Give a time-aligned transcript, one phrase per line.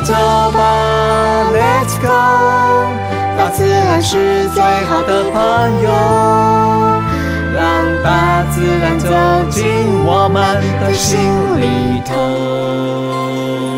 [0.00, 0.14] 走
[0.52, 2.08] 吧，，Let's go！
[3.36, 5.88] 大自然是最好的朋友，
[7.54, 7.62] 让
[8.02, 9.08] 大自然走
[9.50, 9.64] 进
[10.04, 11.18] 我们的心
[11.60, 13.77] 里头。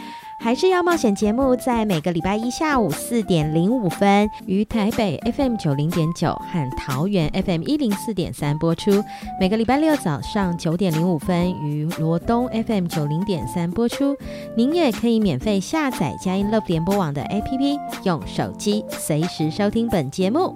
[0.43, 9.03] 还是要冒险节目，在每个礼拜一下午四点零五分于台北 FM 九零点九和桃园 FM 一零四点三播出；
[9.39, 14.17] 每个礼拜六早上九点零五分于罗东 FM 九零点三播出。
[14.57, 20.55] 您也可以免费下载佳音乐联播网的 APP，用手机随时收听本节目。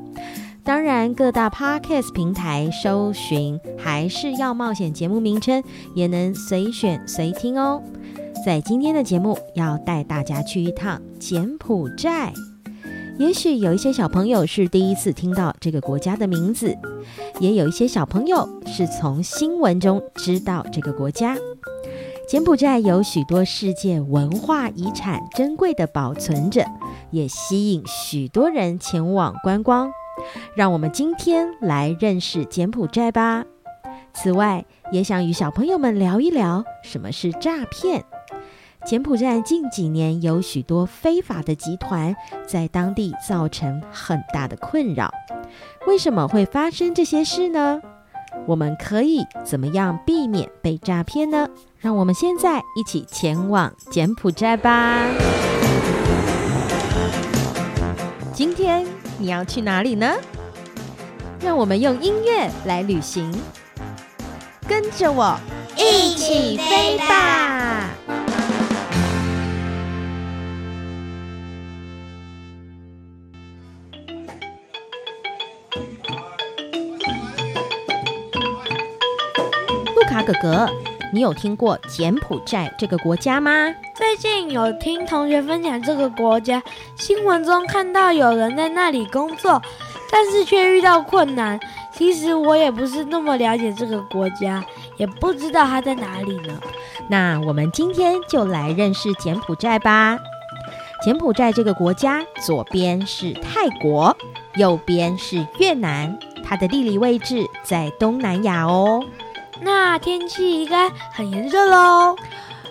[0.63, 5.63] 当然，各大 Podcast 平台搜寻还是要冒险节目名称，
[5.93, 7.83] 也能随选随听哦。
[8.45, 12.31] 在今天的节目，要带大家去一趟柬埔寨。
[13.17, 16.77] 也许有一些小朋友是第一次听到这个国家的名字，
[17.39, 21.35] 也有一些小朋友是从新闻中知道这个国家。
[22.29, 26.63] 柬埔寨有许多世界文化遗产珍贵的保存着，
[27.09, 29.89] 也吸引许多人前往观光。
[30.55, 33.43] 让我们今天来认识柬埔寨吧。
[34.13, 38.05] 此外，也想与小朋友们聊一聊什么是诈骗。
[38.85, 42.15] 柬埔寨近几年有许多非法的集团
[42.45, 45.11] 在当地造成很大的困扰。
[45.87, 47.81] 为什么会发生这些事呢？
[48.45, 51.47] 我们可以怎么样避免被诈骗呢？
[51.79, 55.07] 让我们现在一起前往柬埔寨吧。
[58.31, 58.85] 今天
[59.17, 60.13] 你要去哪里呢？
[61.39, 63.33] 让我们用音乐来旅行，
[64.67, 65.35] 跟着我
[65.75, 67.89] 一起飞吧！
[80.21, 80.69] 哥哥，
[81.13, 83.51] 你有听过柬埔寨这个国家吗？
[83.95, 86.61] 最近有听同学分享这个国家，
[86.95, 89.61] 新闻中看到有人在那里工作，
[90.11, 91.59] 但是却遇到困难。
[91.93, 94.61] 其实我也不是那么了解这个国家，
[94.97, 96.59] 也不知道它在哪里呢。
[97.07, 100.19] 那我们今天就来认识柬埔寨吧。
[101.01, 104.15] 柬埔寨这个国家，左边是泰国，
[104.55, 109.01] 右边是越南，它的地理位置在东南亚哦。
[109.61, 112.15] 那天气应该很炎热喽。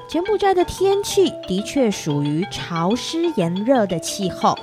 [0.06, 4.56] 柬埔寨的天气的确属于潮湿炎热的气候，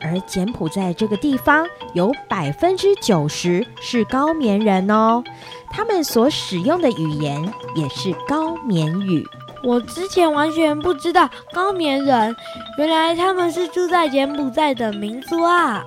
[0.00, 5.22] 而柬埔寨这个地方有百分之九十是高棉人哦，
[5.70, 7.42] 他们所使用的语言
[7.74, 9.24] 也是高棉语。
[9.64, 12.36] 我之前完全不知道高棉人，
[12.76, 15.82] 原来他们是住在柬埔寨的民族啊！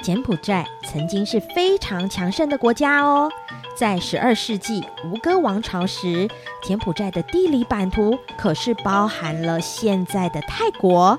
[0.00, 3.30] 柬埔寨曾经是非常强盛的国家哦。
[3.78, 6.28] 在十二世纪吴哥王朝时，
[6.64, 11.16] 柬埔寨的地理版图可是包含了现在的泰国、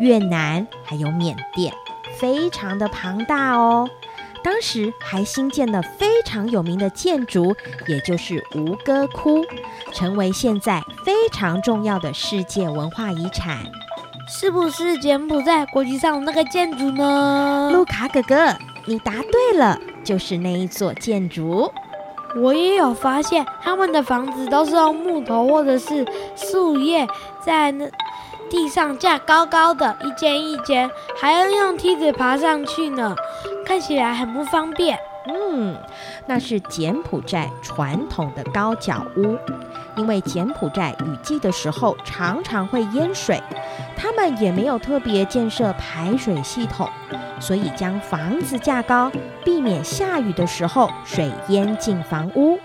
[0.00, 1.72] 越南还有缅甸，
[2.18, 3.88] 非常的庞大哦。
[4.42, 7.54] 当时还新建了非常有名的建筑，
[7.86, 9.44] 也就是吴哥窟，
[9.92, 13.58] 成为现在非常重要的世界文化遗产。
[14.26, 17.70] 是不是柬埔寨国际上的那个建筑呢？
[17.72, 18.56] 路卡哥哥，
[18.86, 21.72] 你答对了，就是那一座建筑。
[22.36, 26.06] 我也有发现，他们的房子都是用木头或者是
[26.36, 27.06] 树叶
[27.44, 27.90] 在那
[28.48, 30.90] 地上架高高的，一间一间，
[31.20, 33.14] 还要用梯子爬上去呢，
[33.66, 34.98] 看起来很不方便。
[35.26, 35.76] 嗯，
[36.26, 39.36] 那是柬埔寨传统的高脚屋，
[39.96, 43.40] 因为柬埔寨雨季的时候常常会淹水，
[43.96, 46.88] 他们也没有特别建设排水系统。
[47.38, 49.10] 所以将房子架高，
[49.42, 52.58] 避免下雨的时候水淹进房屋。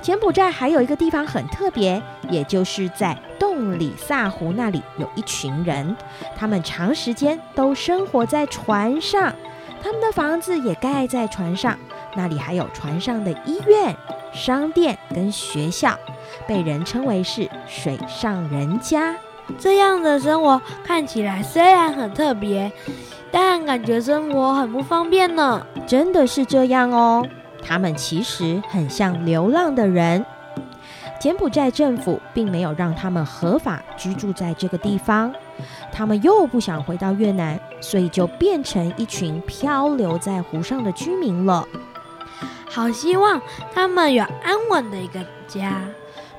[0.00, 5.96] 柬埔寨还有一个地方很特别，也就是在洞里萨湖那里有一群人，
[6.36, 9.32] 他们长时间都生活在船上，
[9.84, 11.78] 他们的房子也盖在船上，
[12.16, 13.94] 那里还有船上的医院、
[14.32, 15.94] 商店跟学校，
[16.48, 19.14] 被人称为是水上人家。
[19.58, 22.72] 这样的生活看起来虽然很特别。
[23.30, 27.26] 但感觉生活很不方便呢，真的是这样哦。
[27.62, 30.24] 他们其实很像流浪的人，
[31.20, 35.34] 柬埔寨政府并没有让他们合法居住在这个地方，
[35.92, 41.66] 他们又不想回到越南，所以就变成一群漂流在湖上的居民了。
[42.68, 43.40] 好希望
[43.72, 45.82] 他们有安稳的一个家。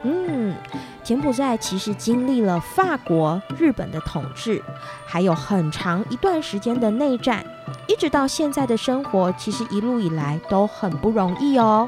[0.03, 0.53] 嗯。
[1.01, 4.59] 柬埔寨其实经历了法国、日本的统治，
[5.05, 7.45] 还有很长一段时间的内战，
[7.87, 11.87] 一直到现在的生活，其实一路以来都很不容易哦。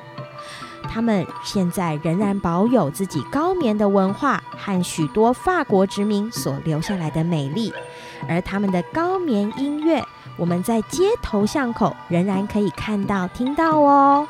[0.90, 7.74] 他们现在仍然保有自己高棉的文化和许多法国殖民所留下来的美丽，
[8.28, 10.04] 而他们的高棉音乐，
[10.38, 14.28] 我们在街头巷口仍然可以看到、听到哦。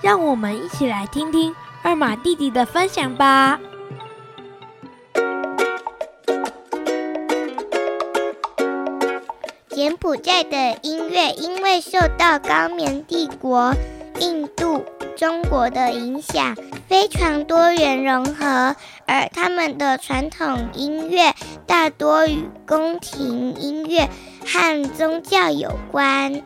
[0.00, 3.58] 让我们一起来听听二马弟弟的分享吧。
[9.68, 13.72] 柬埔寨的音乐因为受到高棉帝国、
[14.20, 14.84] 印度、
[15.18, 16.54] 中国的影响，
[16.86, 21.34] 非常多元融合，而他们的传统音乐
[21.66, 24.08] 大多与宫廷音乐
[24.46, 26.40] 和宗教有关。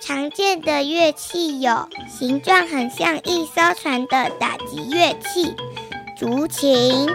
[0.00, 5.54] 常见的乐器有形状很像一艘船的打击乐器——
[6.16, 7.06] 竹琴。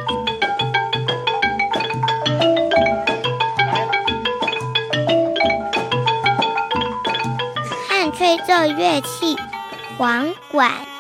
[8.17, 9.36] 吹奏乐器，
[9.98, 10.90] 簧管。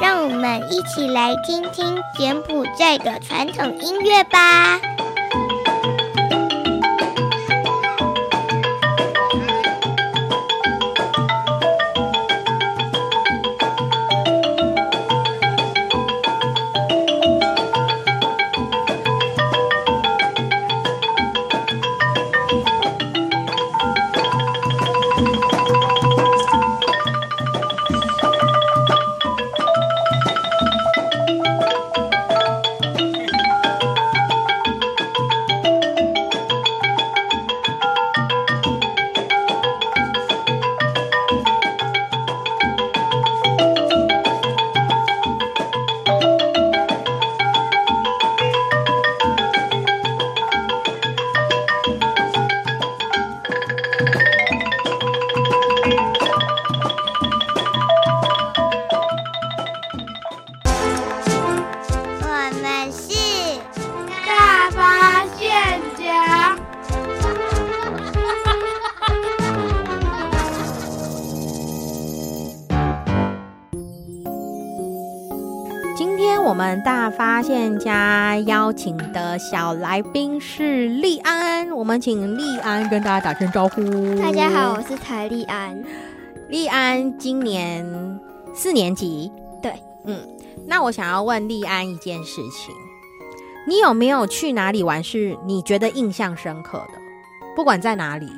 [0.00, 4.80] 让我们一起来听听柬埔寨的传统音乐吧。
[76.54, 83.82] 们大发现家邀请的小来宾是利安，我们请利安跟大家打声招呼。
[84.14, 85.82] 大家好，我是台利安。
[86.48, 87.84] 利安今年
[88.54, 89.72] 四年级，对，
[90.04, 90.16] 嗯，
[90.64, 92.72] 那我想要问利安一件事情，
[93.66, 97.00] 你有没有去哪里玩是你觉得印象深刻的？
[97.56, 98.30] 不管在哪里，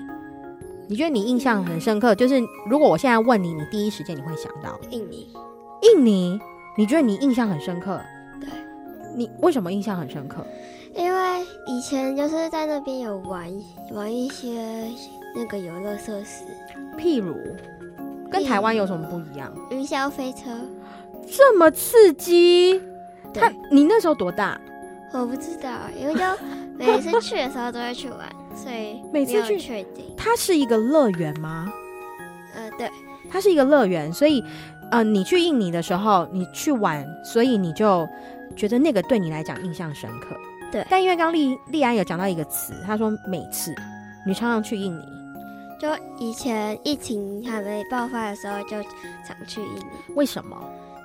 [0.89, 5.29] 你觉得你印象很深刻，就是如果我现在问你，你第一时间你会想到印尼。
[5.83, 6.41] 印尼。
[6.77, 8.01] 你觉得你印象很深刻？
[8.41, 8.49] 对，
[9.17, 10.47] 你为什么印象很深刻？
[10.95, 13.51] 因为以前就是在那边有玩
[13.93, 14.89] 玩一些
[15.35, 16.45] 那个游乐设施，
[16.99, 17.35] 譬如
[18.31, 19.53] 跟台湾有什么不一样？
[19.71, 20.51] 云霄飞车，
[21.27, 22.81] 这么刺激。
[23.35, 24.61] 他你那时候多大？
[25.13, 26.21] 我不知道，因为就
[26.77, 30.05] 每次去的时候都会去玩，所以每次去确定。
[30.17, 31.71] 它是一个乐园吗？
[32.55, 32.91] 呃，对，
[33.31, 34.45] 它是一个乐园，所以。
[34.91, 38.09] 呃，你去印尼的时候，你去玩，所以你就
[38.55, 40.37] 觉得那个对你来讲印象深刻。
[40.71, 43.75] 对，但因为刚丽丽安有讲到一个词，他说每次
[44.27, 45.03] 你常常去印尼，
[45.81, 45.89] 就
[46.19, 48.83] 以前疫情还没爆发的时候，就
[49.27, 50.15] 常去印尼。
[50.15, 50.57] 为什么？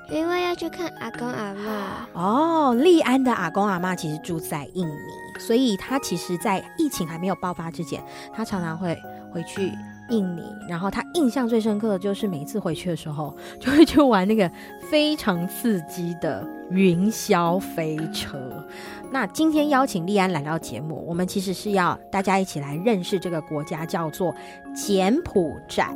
[0.10, 2.08] 因为要去看阿公阿妈。
[2.14, 4.94] 哦，利安的阿公阿妈其实住在印尼，
[5.40, 8.98] 所以他其实在疫情还没有爆发之前，他常常会
[9.32, 9.72] 回去。
[10.12, 14.50] 印尼，然后他印象最深刻的就是每一次回去的时候， 就会去玩那个
[14.89, 18.63] 非常刺激的云霄飞车。
[19.10, 24.36] 那今天邀请利安来到节目，我们其实是要大家一起来认识这个国家，叫做
[24.75, 25.89] 柬埔寨。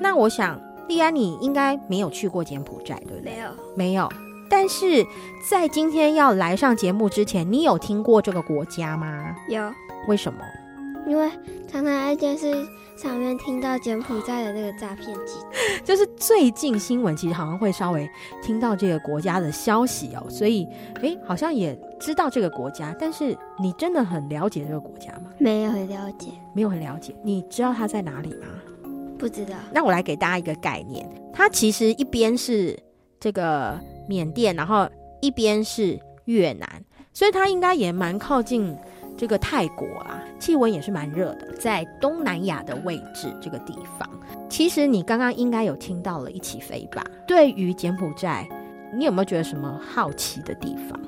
[0.00, 3.32] 那我想，利安你应该没有去过柬埔寨，对不对？
[3.32, 4.08] 没有，没有。
[4.48, 5.06] 但是
[5.48, 9.36] 在今天要来上节目之前，你有听过这个国家吗？
[9.48, 9.72] 有。
[10.08, 10.40] 为什么？
[11.10, 11.28] 因为
[11.68, 12.64] 常常在电视
[12.96, 15.52] 上面听到柬埔寨的那个诈骗集团，
[15.84, 18.08] 就是最近新闻其实好像会稍微
[18.40, 20.64] 听到这个国家的消息哦，所以
[21.02, 25.32] 诶，好像也知道这个国家，但是你真的很了解这个国家吗？
[25.38, 27.12] 没有很了解，没有很了解。
[27.24, 28.46] 你知道它在哪里吗？
[29.18, 29.56] 不知道。
[29.72, 32.78] 那我来给大家一个概念，它其实一边是
[33.18, 33.76] 这个
[34.08, 34.88] 缅甸，然后
[35.20, 38.76] 一边是越南，所以它应该也蛮靠近。
[39.20, 44.08] 这个泰国啊，气温也是蛮热的，在东南亚的位置这个地方。
[44.48, 47.04] 其实你刚刚应该有听到了一起飞吧？
[47.26, 48.48] 对于柬埔寨，
[48.96, 50.98] 你有没有觉得什么好奇的地方？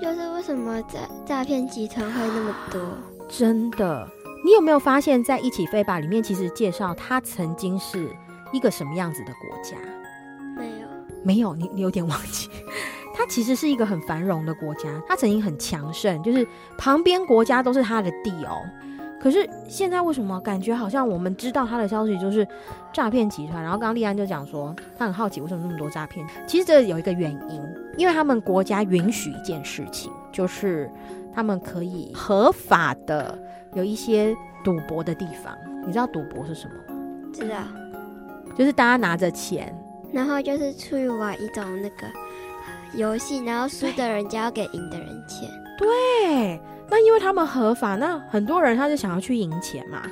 [0.00, 2.80] 就是为什么诈诈骗集团会那么多？
[3.28, 4.08] 真的，
[4.44, 8.08] 你有没有发现，在一起飞吧里面，其实介绍它曾经是
[8.52, 9.76] 一个什么样子的国家？
[10.56, 10.86] 没有，
[11.24, 12.48] 没有，你你有点忘记。
[13.18, 16.46] 它其实是一个很繁荣的国家，它曾经很强盛，就是
[16.78, 18.62] 旁边国家都是它的地哦。
[19.20, 22.46] 可是现在为什么感觉好像我们知道他的消息就是
[22.92, 23.60] 诈骗集团？
[23.60, 26.24] 然后刚刚立安就讲说，他很好奇为什么那么多诈骗。
[26.46, 27.60] 其实这有一个原因，
[27.96, 30.88] 因为他们国家允许一件事情，就是
[31.34, 33.36] 他们可以合法的
[33.74, 34.32] 有一些
[34.62, 35.52] 赌博的地方。
[35.84, 37.32] 你知道赌博是什么吗？
[37.32, 37.56] 知道，
[38.56, 39.76] 就是大家拿着钱，
[40.12, 42.06] 然后就是出去玩一种那个。
[42.94, 45.48] 游戏，然后输的人就要给赢的人钱。
[45.76, 50.02] 对，那因为他们合法，那很多人他就想要去赢钱嘛。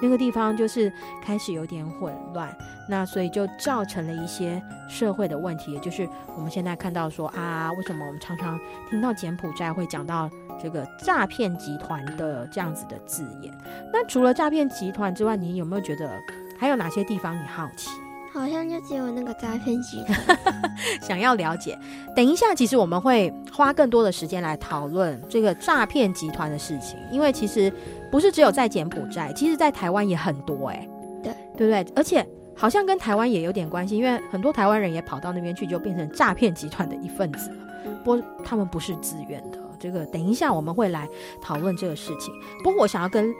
[0.00, 2.56] 那个地方就是开始有点混乱，
[2.88, 8.56] 那所以就造成了一些社会的问题，也就是我们现在看到说啊，为什么我们常常
[8.88, 10.30] 听到柬埔寨会讲到
[10.62, 13.52] 这个诈骗集团的这样子的字眼？
[13.92, 16.08] 那除了诈骗集团之外，你有没有觉得
[16.56, 17.90] 还有哪些地方你好奇？
[18.38, 20.38] 好像就只有那个诈骗集团
[21.02, 21.78] 想要了解。
[22.14, 27.72] 等一下，其实我们会花更多的时间来讨论这个诈骗集团的事情，因为其实
[28.10, 30.88] 不是只有在柬埔寨，其实在台湾也很多哎、欸，
[31.22, 31.92] 对对不对？
[31.96, 32.26] 而且
[32.56, 37.56] 好像跟台湾也有点关系，因为很多台湾人也跑到那边去，就变成诈骗集团的一份子了。
[38.04, 41.08] 不过他们不是自愿的，这个等一下我们会来
[41.42, 42.32] 讨论这个事情。
[42.62, 43.32] 不过我想要跟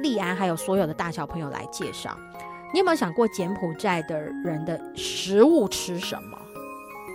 [0.00, 2.16] 利安还有所有的大小朋友来介绍。
[2.74, 6.36] 你有没有想过柬埔寨的人的食物吃什么？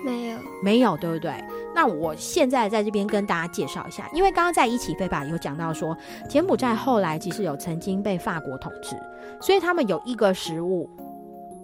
[0.06, 1.34] 没有，没有，对不对？
[1.76, 5.98] 那我现在在这边跟大家介绍一下，因为刚刚在一起飞吧有讲到说，
[6.30, 8.96] 柬埔寨后来其实有曾经被法国统治，
[9.42, 10.90] 所以他们有一个食物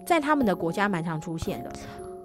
[0.04, 1.72] 在他们的国家蛮常出现的，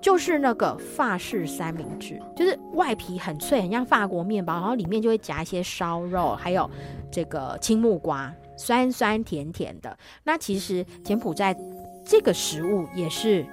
[0.01, 6.69] 就是那个法式三明治，就是外皮很脆，很像法国面包，然后里面就会夹一些烧肉，还有
[7.09, 8.29] 这个青木瓜。
[8.61, 11.57] 酸酸甜甜的，那其实柬埔寨
[12.05, 13.43] 这个食物也是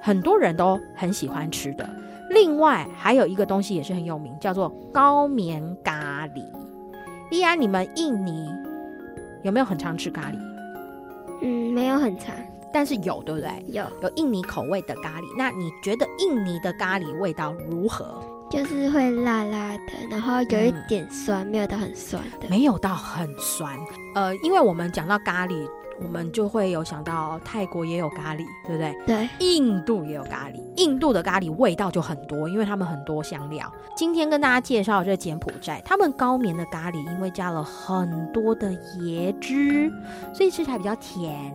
[0.00, 1.88] 很多人都很喜欢吃的。
[2.30, 6.44] 另外还有一个东西也是很有名，叫做高棉咖喱。
[7.32, 8.48] 依安，你们印尼
[9.42, 10.38] 有没有很常吃咖喱？
[11.42, 12.32] 嗯，没有很常，
[12.72, 13.50] 但是有，对不对？
[13.66, 15.24] 有，有印尼口味的咖喱。
[15.36, 18.22] 那你觉得印尼的咖喱味道如何？
[18.52, 22.46] 就是会辣辣的，然后有一点酸，嗯、没有到很酸的。
[22.50, 23.74] 没有到很酸。
[24.14, 25.66] 呃，因为我们讲到咖喱，
[25.98, 28.94] 我们就会有想到泰国也有咖喱，对不对？
[29.06, 29.28] 对。
[29.38, 33.72] 印度也有咖喱，印度的咖喱味道就很多，因为他们很多香料。
[33.96, 39.90] 今天跟大家介绍这柬埔寨，他们高棉的咖喱，因为加了很多的椰汁，
[40.34, 41.50] 所以吃起来比较甜。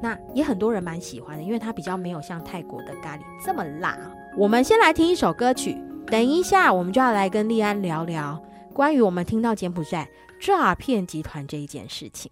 [0.00, 3.98] 那也很多人蛮喜欢的，因为它比较没有像泰国的咖喱这么辣。
[4.34, 5.76] 我们先来听一首歌曲。
[6.10, 10.08] 等一下，我们就要来跟丽安聊聊关于我们听到柬埔寨
[10.40, 12.30] 诈骗集团这一件事情。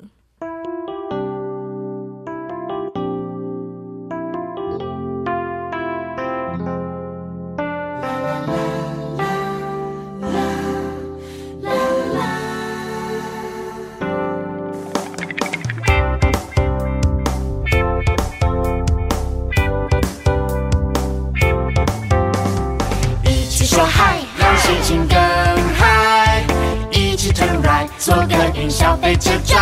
[28.07, 29.61] 做个云霄飞车转，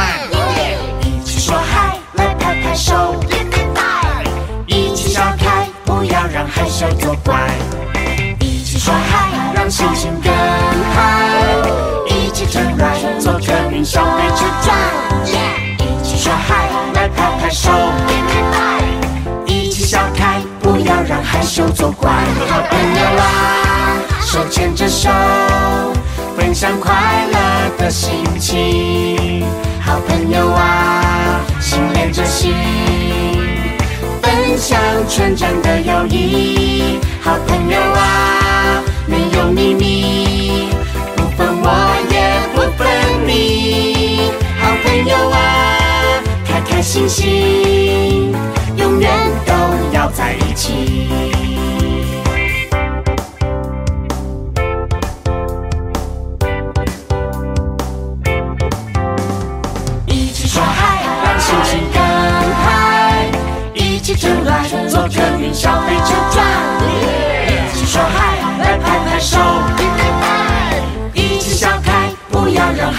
[1.01, 4.23] 一起说嗨，来拍拍手，给点爱，
[4.67, 7.41] 一起笑开，不要让害羞作怪，
[8.41, 10.31] 一起说嗨，让心情更
[10.95, 11.25] 嗨，
[12.07, 12.63] 一起转，
[13.19, 14.77] 做个云霄飞车转，
[15.25, 17.71] 一起说嗨，来拍拍手，
[18.07, 18.85] 给点爱，
[19.47, 22.13] 一起笑开，不要让害羞作怪，
[22.51, 25.09] 好朋友啊，手牵着手。
[26.37, 26.93] 分享快
[27.33, 29.45] 乐的心情。
[29.81, 32.53] 好朋友啊心连着心
[34.23, 36.99] 分享纯真的友谊。
[37.21, 40.69] 好朋友啊没有秘密
[41.17, 41.69] 不分我
[42.11, 42.87] 也不分
[43.27, 44.31] 你。
[44.59, 48.33] 好朋友啊开开心心
[48.77, 49.11] 永远
[49.47, 49.53] 都
[49.93, 51.34] 要在一起。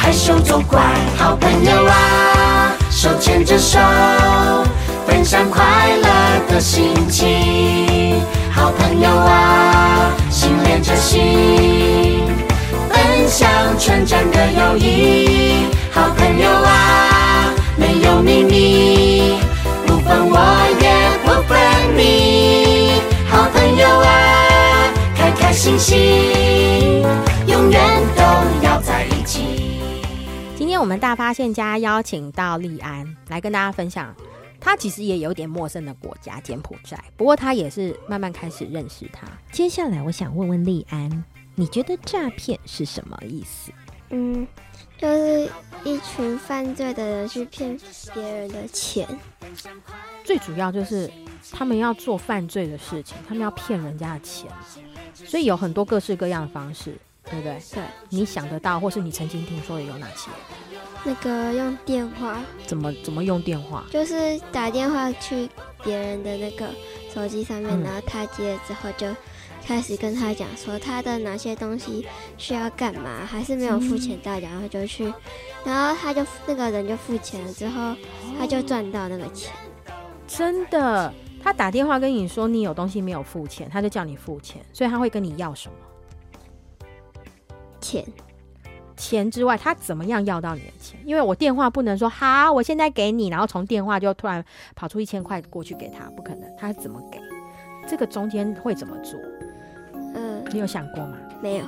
[0.06, 0.80] 害手作怪，
[1.18, 3.80] 好朋友啊，手牵着手，
[5.08, 5.63] 分享快
[5.98, 6.08] 乐
[6.48, 12.22] 的心情，好朋友啊，心连着心，
[12.88, 19.39] 分享纯真的友谊，好朋友啊，没有秘密，
[19.88, 20.38] 不分我
[20.82, 21.58] 也不分
[21.98, 27.02] 你，好朋友啊，开开心心，
[27.48, 27.82] 永远
[28.15, 28.22] 都
[28.68, 29.14] 要在一起。
[31.00, 34.16] 大发现家邀请到利安来跟大家分享，
[34.60, 39.28] 他其实也有点陌生的国家柬埔寨，不过他也是慢慢开始认识他。
[39.52, 41.24] 接下来，我想问问利安，
[41.56, 43.72] 你觉得诈骗是什么意思？
[44.10, 44.48] 嗯，
[44.98, 45.50] 就是
[45.84, 47.78] 一群犯罪的人去骗
[48.14, 49.08] 别人的钱，
[50.24, 51.10] 最主要就是
[51.52, 54.50] 他们要做犯罪的事情，他们要骗人家的钱，
[55.14, 56.98] 所以有很多各式各样的方式，
[57.30, 57.60] 对不对？
[57.74, 60.30] 对，你想得到或是你曾经听说的有哪些？
[61.04, 63.86] 那个用电话，怎么怎么用电话？
[63.92, 65.48] 就是打电话去
[65.84, 66.70] 别人的那个
[67.14, 69.08] 手机上面，嗯、然后他接了之后就
[69.64, 72.08] 开始跟他讲说他的哪些东西
[72.38, 75.14] 需要干嘛，还是没有付钱到，嗯、然后就去，
[75.64, 77.96] 然后他就那个人就付钱了之后，
[78.40, 79.54] 他就赚到那个钱。
[80.28, 85.76] 真的，他打电话跟你说你有东西没有付钱，他就叫你付钱，所以他会跟你要什么？
[87.86, 88.04] 钱。
[88.98, 90.98] 钱之外，他怎么样要到你的钱？
[91.06, 94.43] 因为我电话不能说好，我现在给你，然后从电话就突然
[94.74, 96.50] 跑出一千块过去给他，不可能。
[96.58, 97.19] 他怎么给？
[97.88, 99.19] 这个中间会怎么做？
[100.15, 101.17] 嗯，你有想过吗？
[101.41, 101.65] 没有，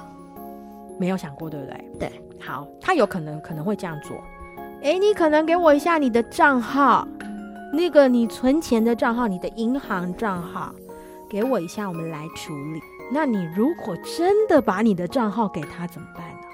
[0.98, 1.92] 没有想过，对不对？
[2.00, 2.12] 对。
[2.40, 4.18] 好，他有可能可能会这样做。
[4.82, 7.06] 诶，你可能给我一下你的账号，
[7.74, 10.74] 那个你存钱的账号，你的银行账号，
[11.30, 12.82] 给我一下，我们来处理。
[13.12, 16.48] 那你如果真的把你的账号给他怎么办呢？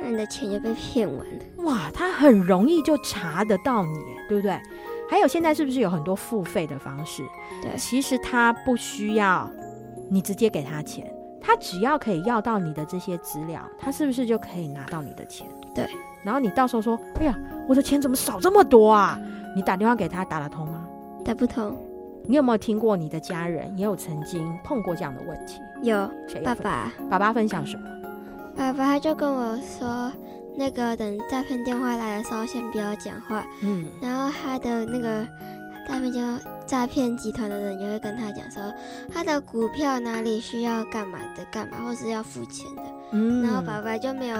[0.00, 1.64] 那你的钱就被骗完了。
[1.64, 4.60] 哇，他很容易就查得到你，对不对？
[5.10, 7.22] 还有现在是不是有很多付费的方式？
[7.62, 9.50] 对，其实他不需要
[10.10, 15.46] 你直接给他钱，他只要可以要到你的这些资料，他是不是就可以拿到你的钱？
[15.74, 15.88] 对。
[16.22, 19.18] 然后你到时候说：“哎呀，我的钱怎么少这么多啊？”
[19.56, 20.86] 你打电话给他打得通吗？
[21.24, 21.74] 打不通。
[22.28, 25.62] 你有没有听过你的家人也有曾经碰过这样的问题？
[25.82, 26.08] 有。
[26.44, 26.92] 爸爸。
[27.08, 27.88] 爸爸分享什么？
[28.54, 30.12] 爸爸他就跟我说，
[30.54, 33.42] 那个等诈骗电话来的时候，先不要讲话。
[33.62, 35.26] 嗯，然后他的那个
[35.88, 36.20] 诈骗就
[36.66, 38.62] 诈骗集团的人就会跟他讲说，
[39.10, 42.82] 他的股票哪里需要干嘛的干嘛，或是要付钱的。
[43.12, 44.36] 嗯，然后爸爸就没有，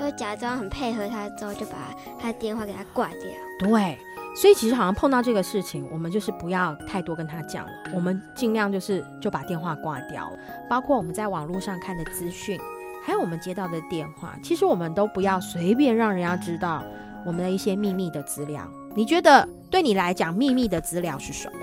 [0.00, 3.18] 就假装很配合他，之后就把他电话给他挂掉。
[3.58, 3.98] 对，
[4.36, 10.30] 所以其实好像碰到这个事情，我们就是不要太多跟他讲了，我们尽量就是就把电话挂掉。
[10.68, 12.60] 包括我们在网络上看的资讯，
[13.02, 16.84] 还有我们接到的电话，其实我们都不要随便让人家知道
[17.24, 18.62] 我们的一些秘密的资料。
[18.94, 21.58] 你觉得对你来讲，秘密的资料是什么？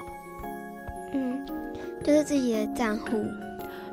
[1.14, 1.46] 嗯，
[2.04, 3.24] 就是自己的账户。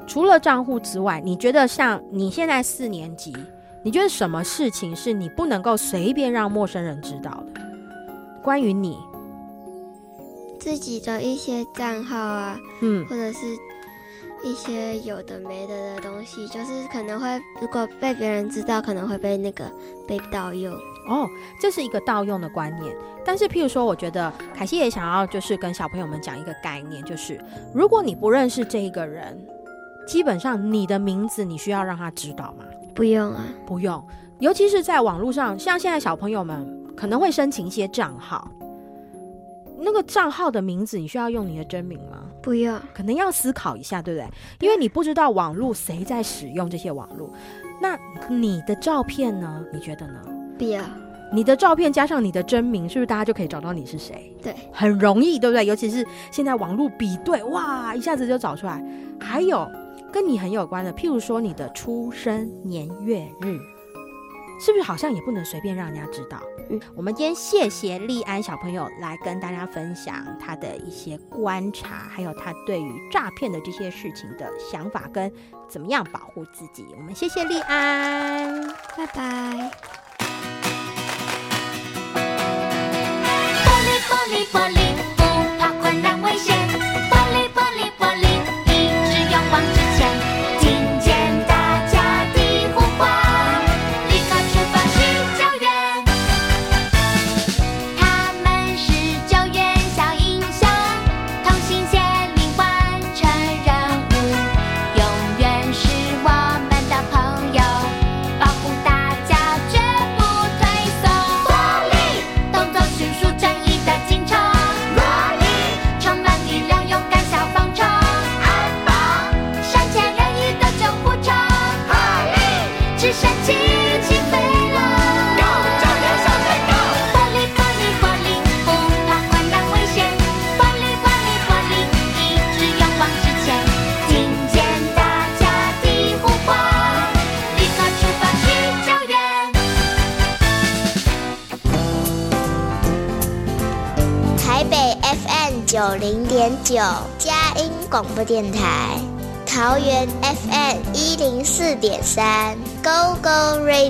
[0.06, 3.36] 除了账户之外，你觉得像你现在四年级，
[3.84, 7.59] 你觉得什么事情是你不能够随便让陌生人知道的？
[8.42, 8.98] 关于你
[10.58, 13.38] 自己的一些账号啊，嗯，或者是
[14.42, 19.70] 一些有的没的的东西，就是可能会如果被别人知道，可能会被那个
[20.06, 20.72] 被盗用。
[21.08, 21.28] 哦，
[21.60, 22.94] 这是一个盗用的观念。
[23.24, 27.42] 但是，譬如说，我觉得凯西也想要就是跟小朋友们讲一个概念，就是
[27.74, 29.38] 如果你不认识这一个人。
[30.06, 32.64] 基本上，你的名字你需要让他知道吗？
[32.96, 34.02] 不用啊，不用。
[34.40, 38.46] 尤其是在网络上，像现在小朋友们可能会申请一些账号，
[39.78, 42.26] 那个账号的名字你需要用你的真名吗？
[42.42, 44.28] 不要，可能要思考一下，对不对？
[44.60, 47.32] 因为你不知道网络谁在使用这些网络。
[47.80, 49.64] 那你的照片呢？
[49.72, 50.20] 你觉得呢？
[50.58, 50.82] 不要。
[51.32, 54.36] 你的照片加上你的真名，是不是大家就可以找到你是谁？
[54.42, 55.64] 对，很容易，对不对？
[55.64, 58.84] 尤其是现在网络比对，哇，一下子就找出来。
[59.18, 59.66] 还有。
[60.12, 63.56] 跟你很有关的，譬如说你的出生年月日，
[64.60, 66.38] 是不是好像也不能随便让人家知道？
[66.68, 75.32] 嗯，我们今天谢谢立安小朋友来跟大家分享他的一些观察，还有他对于诈骗的这些事情的想法跟
[75.66, 76.86] 怎么样保护自己。
[76.96, 79.70] 我们谢谢立安，拜拜。
[83.64, 84.99] 玻璃玻璃玻璃，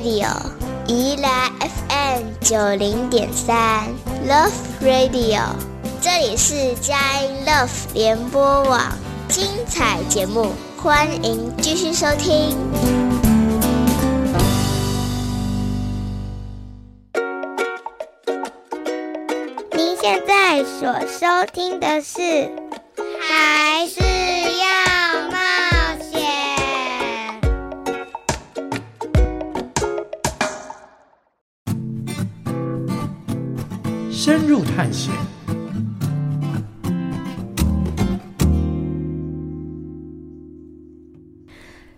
[0.01, 0.29] Radio，
[0.87, 3.85] 宜兰 FM 九零点三
[4.27, 5.43] Love Radio，
[6.01, 8.81] 这里是佳音 Love 联播网，
[9.29, 12.57] 精彩节目，欢迎继续收听。
[19.77, 22.21] 您现在所收听的是
[34.65, 35.13] 《探险。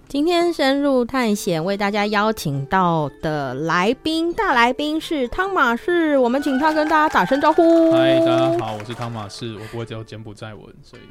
[0.09, 7.91] 今天深入探险，为大家邀请到的来宾，大来宾是汤马士，我们请他跟大家打声招呼。
[7.93, 11.03] 嗨，大家好，我是汤马士，我不会教柬埔寨文，所以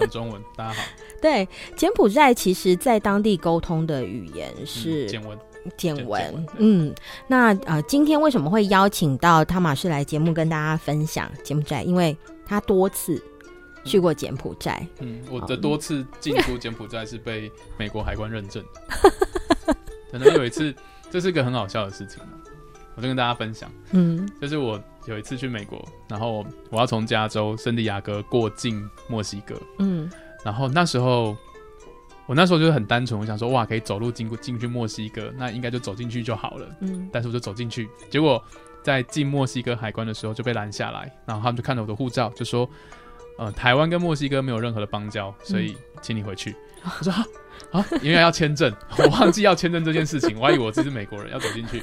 [0.00, 0.42] 用中文。
[0.56, 0.82] 大家好，
[1.22, 5.38] 对，柬埔寨其实在当地沟通的语言是柬文，
[5.76, 6.46] 柬文。
[6.58, 6.94] 嗯，
[7.26, 11.82] 那呃，今天为什么会邀请到汤马士来节目跟大家分享柬埔寨？
[11.82, 13.22] 因为他多次。
[13.84, 18.62] 去过柬埔寨，嗯，我的多次进出柬埔寨是被美国海关认证。
[20.12, 20.74] 可能有一次，
[21.10, 22.20] 这是一个很好笑的事情，
[22.96, 23.70] 我就跟大家分享。
[23.92, 29.54] 嗯，就是我有一次去美国，然后我要从加州圣地亚哥过境墨西哥。
[29.78, 30.10] 嗯，
[30.44, 31.34] 然后那时候
[32.28, 36.68] 我那时候就是很单纯，我想说哇，可以走路经过进去墨西哥，那应该就走进去就好了。
[36.82, 38.40] 嗯，但是我就走进去，结果
[38.82, 42.68] 在进墨西哥海关的时候就被拦下来，然后他们就看了我的护照，就说。
[43.40, 46.50] 呃，台湾跟墨西哥没有任何的邦交，所以请你回去。
[46.82, 47.24] 嗯、我说啊
[47.70, 51.80] 啊，因为要签证， 我忘记要签证这件事情，我还以为我自己是美国人要走进去，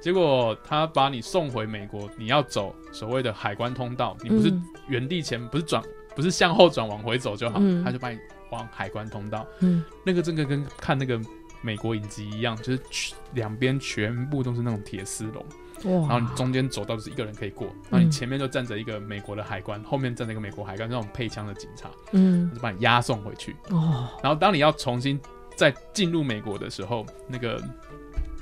[0.00, 4.50] 结果他把你送回美国，你要走所谓的海关通道，你不是
[4.88, 5.82] 原地前，不是转，
[6.14, 8.18] 不是向后转往回走就好，嗯、他就把你
[8.56, 9.46] 往海关通道。
[9.60, 11.20] 嗯，那个真的跟看那个
[11.60, 15.44] 美国影集一样，就是两边全部都是那种铁丝笼。
[15.84, 23.54] 然后你中间走道就是一个人可以过，然后你前面就站着一个美国的海关，嗯、后面站着一个美国海关那种配枪的警察，嗯，就把你押送回去。
[23.68, 25.20] 哦，然后当你要重新
[25.54, 27.62] 再进入美国的时候，那个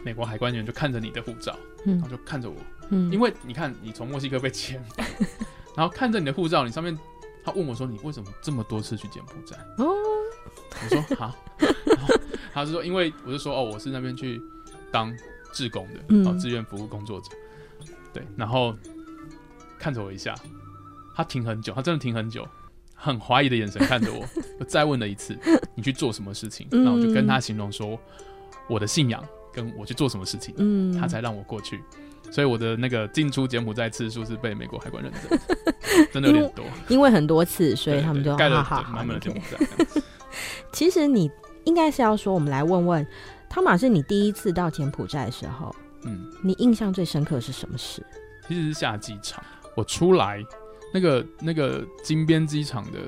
[0.04, 2.56] 美国海关员就看着你的护照，嗯、然后就看着我，
[2.90, 5.04] 嗯，因为你看你从墨西哥被遣返，
[5.76, 6.96] 然后看着你的护照，你上面
[7.44, 9.56] 他问我说，你为什么这么多次去柬埔寨？
[9.78, 9.92] 哦，
[10.82, 11.34] 我说好，
[12.52, 14.40] 他是说因为我就说哦，我是那边去
[14.92, 15.14] 当。
[15.56, 17.28] 志工的，嗯、哦，志愿服务工作者，
[18.12, 18.74] 对，然后
[19.78, 20.34] 看着我一下，
[21.14, 22.44] 他停很久，他真的停很久，
[22.92, 24.26] 很怀疑的眼神看着我，
[24.58, 25.38] 我再问了一次，
[25.76, 26.66] 你去做什么事情？
[26.72, 27.96] 然后我就跟他形容说
[28.68, 31.80] 我的信仰跟我去做什么事情，嗯，他才让我过去，
[32.32, 35.38] 所以我的那个进出柬埔寨次数是被美国海关认证，
[36.12, 36.64] 真的有点多。
[36.88, 40.02] 因，因为很多次，所以他们就盖了满满的柬埔寨。
[40.72, 41.30] 其实你
[41.64, 43.06] 应该是要说，我们来问问。
[43.48, 48.04] 汤马是，你第一次到柬埔寨的时候，嗯，你印象最深刻的是什么事？
[48.48, 49.44] 其实是下机场，
[49.76, 50.42] 我出来
[50.92, 52.98] 那个那个金边机场的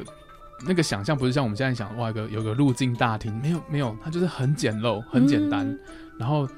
[0.64, 5.80] 那个想象，不是像我们现在想，哇，有个有个入境大厅，没有没有，它就是很简陋、很简单，嗯、
[6.16, 6.48] 然后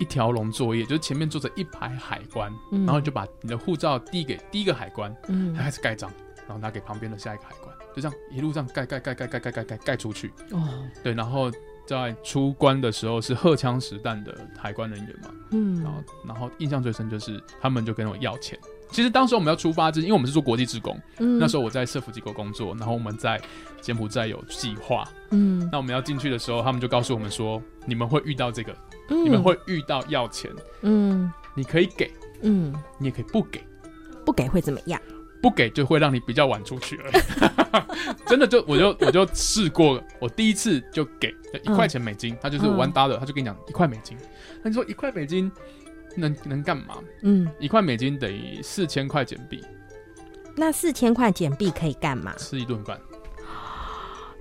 [0.00, 7.67] 一条龙作业，就是前面坐着一排海关，嗯、然后就把你的护照递给第一个海关，嗯，他开始盖章，然后拿给旁边的下一个海关，
[8.00, 11.50] 就这样一路上盖盖盖盖盖盖盖盖盖出去，哦，对，然后。
[11.88, 18.58] 在出关的时候是荷枪实弹的海关人员嘛，嗯，然后然后印象最深就是他们就跟我要钱。
[18.90, 23.40] 其实当时我们要出发之前，因为我们是做国际职工，嗯，那时候我在社福机构工作，然后我们在
[23.80, 28.76] 柬埔寨有计划，嗯，那我们要进去的时候，他们就告诉我们说，你们会遇到这个，
[29.08, 30.50] 嗯，你们会遇到要钱，
[30.82, 33.66] 嗯，你可以给，嗯，你也可以不给，
[34.26, 35.00] 不给会怎么样？
[35.40, 37.14] 不给就会让你比较晚出去而已，
[38.26, 44.16] 真的就我就我就试过，我第一次就给一块钱美金，他就是 one dollar，他就跟你讲一块美金，
[44.62, 45.50] 那你说一块美金
[46.16, 46.98] 能能干嘛？
[47.22, 49.64] 嗯，一块美金等于四千块钱币，
[50.56, 52.34] 那四千块钱币可以干嘛？
[52.36, 53.00] 吃一顿饭，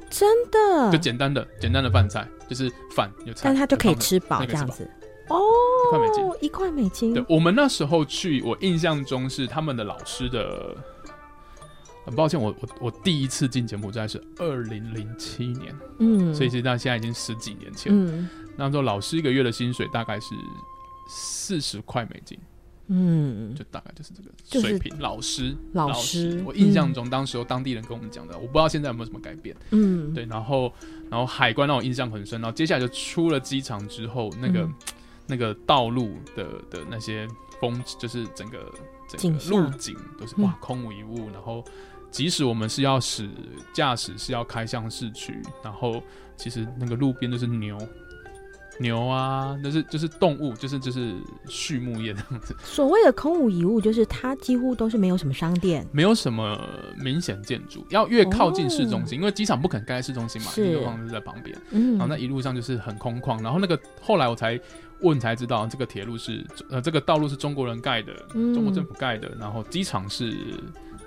[0.09, 0.91] 真的？
[0.91, 4.89] 就简单的简单的饭菜，就是饭有菜，但他就可以吃饱这样子。
[5.29, 5.39] 哦，
[5.85, 7.13] 一块美金，一块美金。
[7.13, 10.75] 对，我们那时候去，我印象中是他们的老师的。
[12.07, 17.91] 很抱歉，我我我第一次进柬埔寨是二零零七年，嗯，所以其实到现在已经十几年前。
[17.93, 20.33] 嗯，那时候老师一个月的薪水大概是
[21.09, 22.39] 四十块美金，
[22.87, 24.97] 嗯，就大概就是这个水平。
[24.99, 29.53] 老师，老师，我印象中当时候当地人跟我们讲的，我不知道现在有没有什么改变。
[29.71, 30.71] 嗯，对，然后
[31.09, 34.65] 然后海关让我印象很深，然后接下来就出了机场之后，那个。
[35.29, 37.27] 那个道路的的那些
[37.59, 38.59] 风，就是整个
[39.09, 41.29] 整个路景都是哇空无一物。
[41.33, 41.61] 然后，
[42.09, 43.29] 即使我们是要使
[43.73, 46.01] 驾驶是要开向市区，然后
[46.35, 47.77] 其实那个路边就是牛
[48.79, 51.15] 牛啊，那是就是动物，就是就是
[51.47, 52.55] 畜牧业这样子。
[52.63, 56.59] 所谓的空无一物，就是它几乎都是没有什么商店，没有什么
[56.97, 57.85] 明显建筑。
[57.89, 61.57] 要越靠近市中心，因为机场不肯盖在市中心嘛，一个房子在旁边。
[61.71, 63.41] 嗯，然后那一路上就是很空旷。
[63.41, 64.59] 然后那个后来我才。
[65.01, 69.31] 问才知道，这个铁路是呃，这个道路是中国人盖的，嗯、中国政府盖的。
[69.39, 70.35] 然后机场是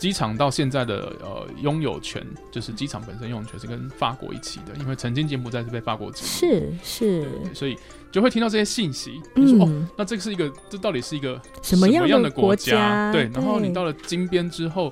[0.00, 6.32] 机场到现在的呃拥有权，就是机场本身拥有权是跟法国一起的，因为曾经柬埔寨是被法国殖民。
[6.32, 7.76] 是是，所以
[8.10, 9.20] 就会听到这些信息。
[9.34, 12.72] 你说、嗯、哦，那这个是一个，这到底是一个什么样的国家？
[12.72, 14.90] 国家对，然后你到了金边之后，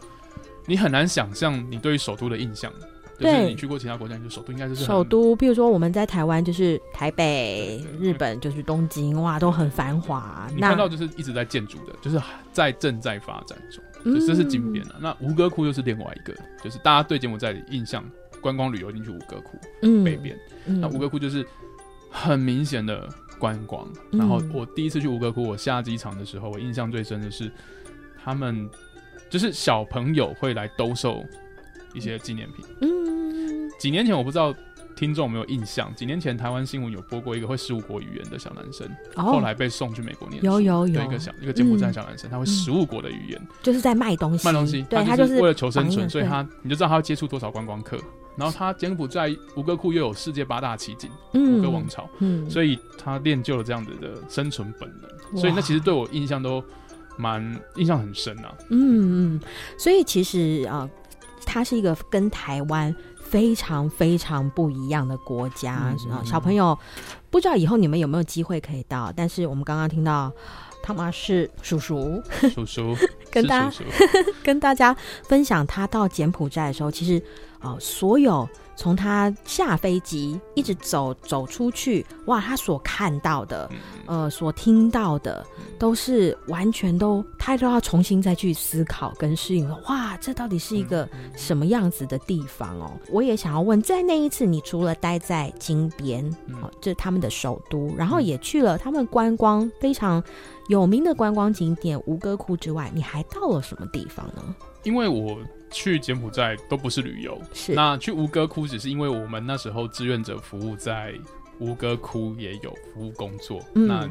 [0.66, 2.70] 你很难想象你对于首都的印象。
[3.18, 5.34] 就是你去过其他国家，你就首都应该就是首都。
[5.34, 10.48] 比如说我们在台湾就是台北，日本就是东京，哇，都很繁华。
[10.54, 12.16] 你看到就是一直在建筑的，就是
[12.52, 13.82] 在正在发展中，
[14.14, 14.96] 就这是金边了。
[15.00, 18.04] 那吴哥窟又是另外一个，就是大家对柬埔寨的印象，
[18.40, 20.36] 观光旅游进去吴哥窟，嗯，北边。
[20.64, 21.46] 那吴哥窟就是
[22.10, 23.88] 很明显的观光。
[24.10, 27.50] 然后我第一次去吴哥窟，我下机场的时候，我印象最深的是
[28.22, 28.68] 他们
[29.30, 31.24] 就是小朋友会来兜售。
[31.94, 32.64] 一些纪念品。
[32.82, 34.54] 嗯，几年前我不知道
[34.98, 38.84] 听众有没有印象，几年前台湾新闻有播过一个会十五国语言的小男生，
[39.14, 40.46] 哦、后来被送去美国念书。
[40.46, 44.44] 有有有，一个小一个柬埔寨小男生，嗯、他会十五国的语言，就是在卖东西。
[44.44, 47.96] 卖东西，对他就是为了求生存，所以他你就知道他要接触多少观光客。
[48.36, 55.40] 然后他柬埔寨吴哥窟又有世界八大奇景，吴哥、嗯、王朝，嗯，所以他练就了这样子的生存本能。
[55.40, 56.60] 所以那其实对我印象都
[57.16, 58.52] 蛮印象很深啊。
[58.70, 59.40] 嗯嗯，
[59.78, 60.78] 所以其实啊。
[60.78, 60.90] 呃
[61.50, 62.94] 它是一个跟台湾
[63.30, 65.94] 非常非常不一样的国家。
[66.24, 66.78] 小朋友，
[67.30, 69.12] 不知道以后你们有没有机会可以到？
[69.14, 70.32] 但是我们刚刚听到
[70.82, 72.22] 汤玛士叔叔，
[72.54, 72.96] 叔叔
[73.30, 73.72] 跟大家
[74.42, 77.18] 跟大家分享他到柬埔寨的时候，其实
[77.58, 78.48] 啊、呃，所有。
[78.78, 83.68] 从他下飞机一直走走出去，哇，他所看到的，
[84.06, 85.44] 呃，所听到的，
[85.80, 89.76] 都是完全都他都要重新再去思考跟适应了。
[89.88, 92.92] 哇，这到底是一个什么样子的地方哦？
[93.10, 96.24] 我也想要问，在那一次，你除了待在金边，
[96.62, 100.22] 哦，这是他们的首都，然后也去了他们观光非常
[100.68, 104.54] 有名的观光景点吴哥窟之外，你还到了什么地方呢？
[104.84, 105.36] 因为我。
[105.70, 111.14] 去柬埔寨都不是旅游，是那去吴哥窟只是因为我们那时候志愿者服务在
[111.60, 114.08] 吴哥窟也有服务工作，嗯、那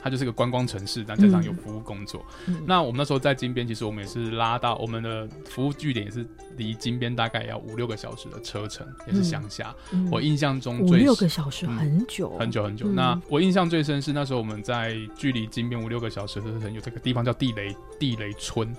[0.00, 2.24] 它就是个观光城市，但加上有服务工作。
[2.46, 6.24] 嗯、那我们那时候在金边，其实我们也是拉到我们的服务据点，也是
[6.56, 9.74] 离金边大概要五六个小时的车程，也是乡下。
[9.90, 12.86] 嗯、我印象中最五六个小时很久、嗯、很久很久。
[12.86, 18.72] 嗯、那我印象最深是那时候我们在距离金边五六个小时的车程，有这个地方叫地雷地雷村。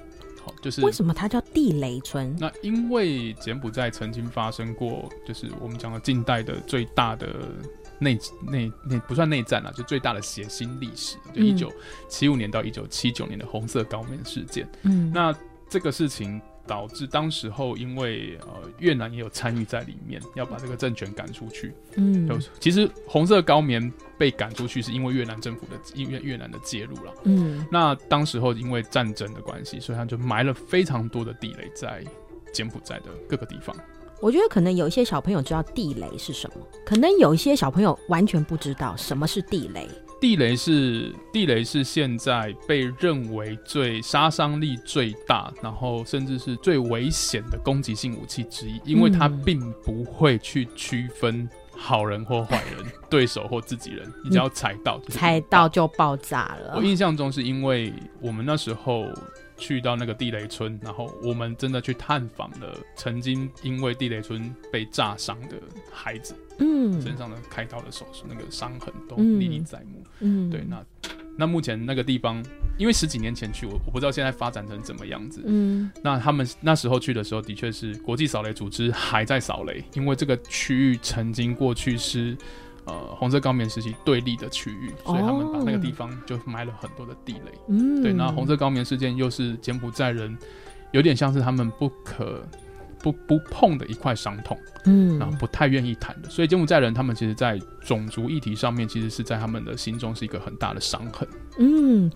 [0.61, 2.35] 就是为什么它叫地雷村？
[2.39, 7.27] 那因为柬埔寨曾经发生过，就是我们讲的近代的最大的
[7.99, 11.71] 内内内不算内战了，就最大的血腥历史，就一九
[12.07, 14.67] 七五年到一九七九年的红色高棉事件。
[14.83, 15.35] 嗯，那
[15.69, 16.41] 这个事情。
[16.67, 21.73] 导致当时候，因为呃越南也有参与在里面，要把这个政权赶出去。
[21.95, 27.13] 嗯，其实红色高棉被赶出去是因为越南政府的，因为越南的介入了。
[27.23, 32.03] 嗯，那当时候因为战争的关系，所以他就埋了非常多的地雷在
[32.53, 33.75] 柬埔寨的各个地方。
[34.19, 39.87] 我觉得可能有一些小朋友知道地雷是什么，可能有一些小朋友完全不知道什么是地雷。
[40.19, 56.73] 地雷是地雷是现在被认为最杀伤力最大，然后甚至是最危险的攻击性武器之一，因为它并不会去区分好人或坏人、对手或自己人，你只要踩到，踩到就爆炸了。
[56.75, 59.05] 我印象中是因为我们那时候。
[59.59, 65.55] 去到那个地雷村，然后我们真的去探访了曾经因为地雷村被炸伤的
[65.91, 70.83] 孩子，嗯，身上的开刀的手术，那个伤痕都历历在目，嗯，对，那
[71.37, 72.43] 那目前那个地方，
[72.77, 82.37] 因为十几年前去，我我不知道现在发展成怎么样子，嗯，那他们那时候去的时候，的确是国际扫雷组织还在扫雷，因为这个区域曾经过去是。
[82.89, 87.51] 呃，红色高棉时期对立的区域，所以他们把那个地方就埋了很多的地雷。
[87.67, 88.13] 嗯，对。
[88.13, 90.37] 那红色高棉事件又是柬埔寨人
[90.93, 92.47] 有点像是他们不可
[93.11, 96.29] 不不碰的一块伤痛，嗯，然后不太愿意谈的。
[96.29, 101.27] 所以柬埔寨人他们其实，在种族议题上面，其实是在他们的心中是一个很大的伤痕。
[101.57, 102.11] 嗯。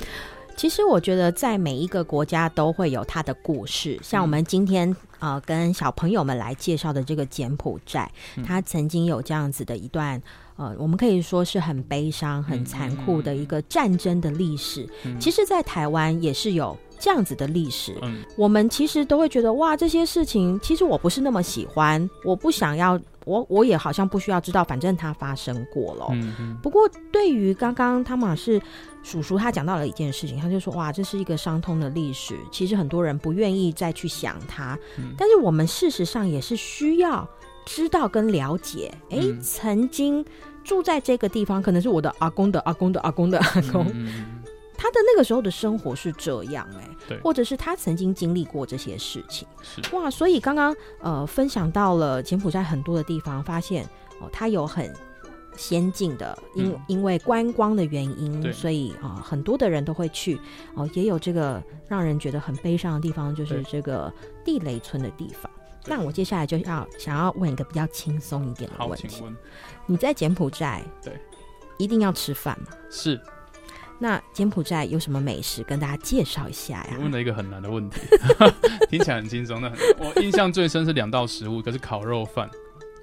[0.58, 3.98] 其实我觉得，在每一个国家都会有它的故事。
[4.04, 8.12] 像我们今天呃跟小朋友们来介绍的这个柬埔寨，
[8.46, 10.22] 它曾经有这样子的一段
[10.56, 14.88] 呃，我们可以说是很悲伤、很残酷的一个战争的历史。
[15.20, 17.96] 其实，在台湾也是有这样子的历史。
[18.36, 23.00] 我们其实都会觉得，哇，这些事情其实我不是那么喜欢，我不想要。
[23.24, 26.08] 我我也好像不需要知道，反正它发生过了。
[26.60, 28.60] 不过对于刚刚汤马士
[29.04, 32.36] 叔叔他讲到了一件事情，他就说：“哇，这是一个伤痛的历史。
[32.52, 37.30] 其实很多人不愿意再去想它，嗯、但是我们事实上也是需要
[37.66, 38.94] 知道跟了解。
[39.10, 40.26] 哎、嗯，曾经
[40.64, 43.86] 住在这个地方，可能是我的阿公的阿公的阿公的阿公。
[44.78, 49.96] 他的那个时候的生活是这样哎、或者是他曾经经历过这些事情，是。
[49.96, 53.86] 哇，所以刚刚呃分享到了柬埔寨很多的地方，发现
[54.20, 54.92] 哦，他有很
[55.56, 58.52] 先进的，因、嗯、因为观光的原因，对。
[58.52, 60.40] 所以啊、呃、很多的人都会去
[60.74, 64.12] 哦，也有这个让人觉得很悲伤的地方，就是这个
[64.44, 65.52] 地雷村的地方。
[65.84, 69.36] 对那我接下来就要想要问一个比较轻松一点的问题，请问
[69.86, 71.14] 你在柬埔寨对
[71.78, 72.68] 一定要吃饭吗？
[72.90, 73.20] 是。
[74.04, 76.98] 那柬埔寨有什么美食跟大家介绍一下呀？
[77.00, 78.00] 问了一个很难的问题，
[78.90, 82.50] 听起来很轻松，那我印象最深是两道食物，一个是烤肉饭，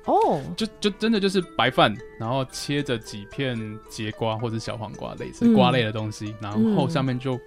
[0.06, 0.42] 哦，oh.
[0.56, 3.56] 就就真的就是白饭，然后切着几片
[3.88, 7.38] 节瓜或者小黄瓜类似瓜类的东西，嗯、然后上面就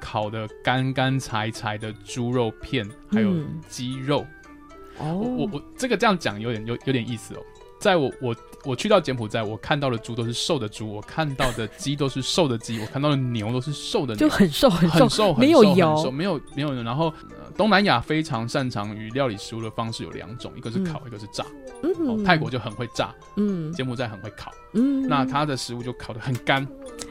[0.00, 3.32] 烤的干干柴柴的猪肉片，还有
[3.68, 4.26] 鸡肉。
[4.98, 7.38] 我我我这个这样讲有点有有点意思哦。
[7.80, 16.72] 在我我我去到柬埔寨，我看到的猪都是瘦的猪，我看到的鸡都是瘦的鸡，我看到的牛都是瘦的牛，就很瘦很瘦，很瘦，没有油，没有没有。
[16.84, 21.44] 然后、呃、东南亚非常擅长于料理食物的方式有两种，一个是烤，嗯、一个是炸。
[21.82, 26.64] 嗯、哦，泰国就很会炸，嗯，柬埔寨很会烤，嗯，那它的食物就烤得很干，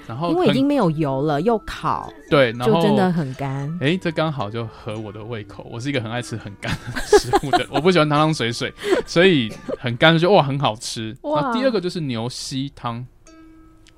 [0.07, 3.69] 然后因为已经没有油了，又烤，对，然后就真的很干。
[3.79, 5.67] 哎、欸，这刚好就合我的胃口。
[5.71, 8.73] 我是一个很爱吃很干的食物的， 我不喜欢汤汤水水，
[9.05, 11.15] 所以很干就哇很好吃。
[11.21, 13.05] 哇，第二个就是牛膝汤，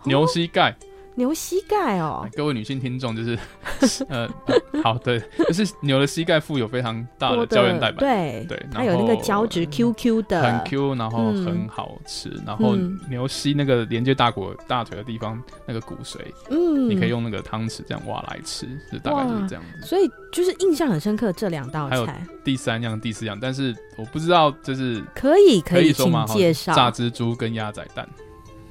[0.03, 0.71] 牛膝盖。
[0.71, 0.75] 哦
[1.15, 3.37] 牛膝盖哦，各位女性听众就是，
[4.09, 12.75] 呃，呃， 好，对，就是牛的膝盖富有非常大的胶原蛋白，对对，它有那个胶质 Q Q 的，很 Q，然后很好吃，嗯、然后
[13.09, 16.17] 牛膝那个连接大骨大腿的地方那个骨髓，
[16.49, 19.85] 嗯，你可以用那个汤匙这样挖来吃，就大概就是这样子。
[19.85, 26.25] 所以就是印象很深刻这两道菜，第三样、第四样，但是我不知道就是可以可以说吗？
[26.27, 26.73] 请介绍。
[26.73, 28.07] 炸蜘蛛跟鸭仔蛋。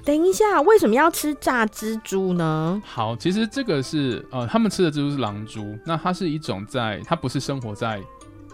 [0.05, 2.83] 等一下，为什么要吃炸蜘蛛呢？
[2.85, 8.01] 好，其实这个是呃，他们吃的蜘蛛是狼蛛，那它是一种在，它不是生活在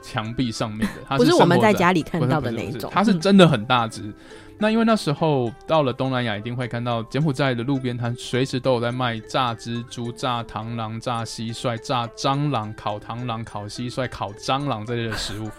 [0.02, 4.02] 墙壁上面的，它是，不是我们在家里看到的那一种，它是真的很大只。
[4.02, 4.14] 嗯、
[4.58, 15.50] 那因为那时候到了东南亚，一定会看到柬埔寨的路边摊，随时都有在卖炸蜘蛛、炸螳螂、炸蟋蟀、炸蟑螂、烤螳螂、烤蟋蟀、烤蟑螂这类的食物。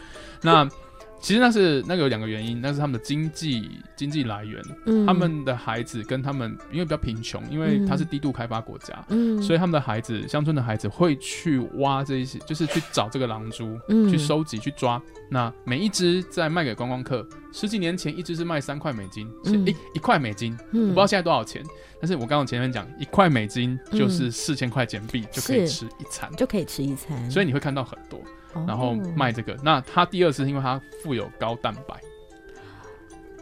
[0.42, 0.68] 那
[1.20, 4.64] 其实那是那个有两个原因，那是他们的经济经济来源。
[4.86, 15.02] 嗯，他们的孩子跟他们因为比较贫穷，因为他是低度开发国家，嗯，所以他们的孩子乡村的孩子会去挖这一些，就是去找这个狼蛛，嗯，去收集去抓。
[15.30, 17.28] 那每一只在卖给观光客。
[17.52, 21.64] 十几年前一只是卖三块美金，是、一一块美金，嗯，我不知道现在多少钱。
[22.00, 27.30] 但是我刚刚前面讲一块美金就是四千块钱币就可以吃一餐，就可以吃一餐。
[27.32, 28.22] 所以你会看到很多。
[28.68, 32.00] 然后卖这个，哦、那它第二次是因为它富有高蛋白，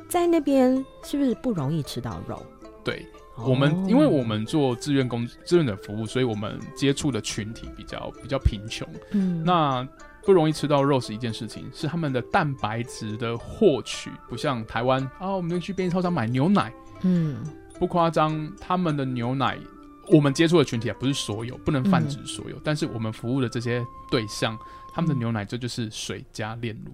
[0.10, 2.46] 在那边是不是不容易吃到肉？
[2.84, 3.06] 对，
[3.36, 9.88] 哦、我们因为我们做志愿工志愿者服务，所以我们接触的群体比较比较贫穷，嗯，那
[10.26, 17.44] 不容易吃到肉是一件事情，是他们的蛋白质的获取不像台湾啊，我们去便利超商买牛奶，嗯，
[17.80, 19.58] 不夸张，他们的牛奶。
[20.10, 24.58] 我们接触的群体啊，不是所有，不能泛指所有，嗯、但是我们服务的这些对象，
[24.98, 26.92] 他们的牛奶这就是水加炼乳。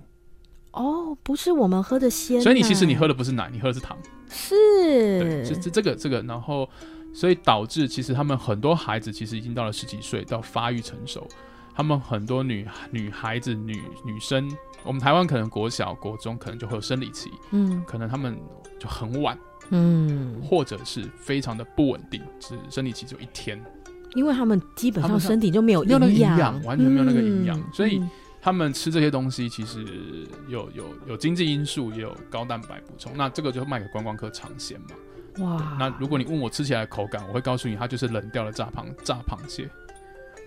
[0.73, 2.41] 哦，不是我们喝的鲜。
[2.41, 3.97] 所以你其实你喝的不是奶，你喝的是糖。
[4.29, 5.21] 是。
[5.21, 6.69] 对，是这这个这个，然后
[7.13, 11.25] 所以导致其实他们很多孩子其实已经到了十几岁，到发育成熟，
[11.73, 14.51] 他们很多女女孩子女女生，
[14.83, 18.37] 我们台湾可能国小国中可能就会有生理期，嗯，可能他们
[18.77, 19.39] 就很晚。
[19.69, 23.63] 嗯，或者是非常的不稳定，只生理期只有一天，
[24.13, 28.01] 因为他们基本上身体就没有营养，完全没有那个营养，嗯、所以
[28.41, 29.85] 他们吃这些东西其实
[30.47, 33.11] 有有有经济因素，也有高蛋白补充。
[33.15, 34.95] 那这个就卖给观光客尝鲜嘛。
[35.43, 39.67] 哇，那如果你问我吃起来的口感，我会告诉你，它就是冷掉的炸螃炸螃蟹，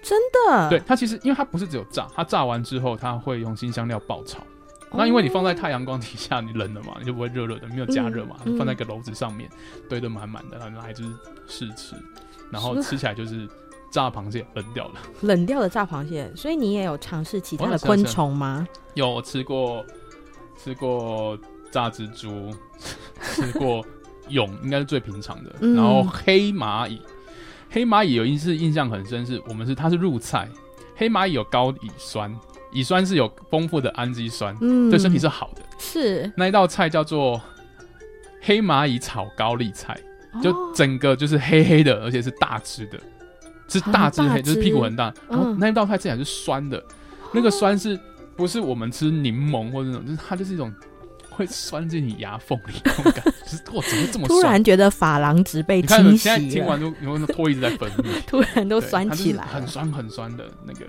[0.02, 0.68] 真的。
[0.70, 4.44] 对，它其实因为它不是只有炸，它炸完之后，它会用新香料爆炒。
[4.92, 8.36] 那因为你放在太阳光底下，你冷了嘛，你就不会热热的，没有加热嘛。
[8.56, 9.50] 放在一个篓子上面，
[9.88, 11.10] 堆得满满的，然后拿来就是
[11.48, 11.96] 试吃，
[12.50, 13.48] 然后吃起来就是
[13.90, 16.30] 炸螃蟹冷掉了，冷掉的炸螃蟹。
[16.34, 18.66] 所以你也有尝试其他的昆虫吗？
[18.94, 19.84] 有，我吃过，
[20.56, 21.38] 吃过
[21.70, 22.54] 炸蜘蛛，
[23.22, 23.84] 吃过
[24.28, 25.54] 蛹，应该是最平常的。
[25.60, 27.00] 嗯、然后黑蚂蚁，
[27.70, 30.48] 黑蚂蚁有一次印象很深，是我们是它是入菜，
[30.94, 32.34] 黑蚂蚁有高乙酸。
[32.72, 35.62] 乙酸是有丰富的氨基酸，嗯，对身体是好的。
[35.78, 37.40] 是那一道菜叫做
[38.42, 42.98] 黑蚂蚁炒高丽菜，哦、就整个就是黑黑的，而且是大只的，
[43.68, 45.12] 是大只黑，就是屁股很大。
[45.28, 46.94] 然后那一道菜吃起来是酸的，嗯、
[47.32, 47.98] 那个酸是
[48.36, 50.72] 不是我们吃柠檬或者那种，就是它就是一种
[51.30, 53.30] 会酸进你牙缝里那种感觉。
[53.46, 54.28] 就是我怎么这么酸？
[54.28, 56.38] 突然觉得珐琅质被清洗了。
[56.38, 60.86] 听完就有那唾液一直在分泌， 突然都酸起来，很酸很酸的那个。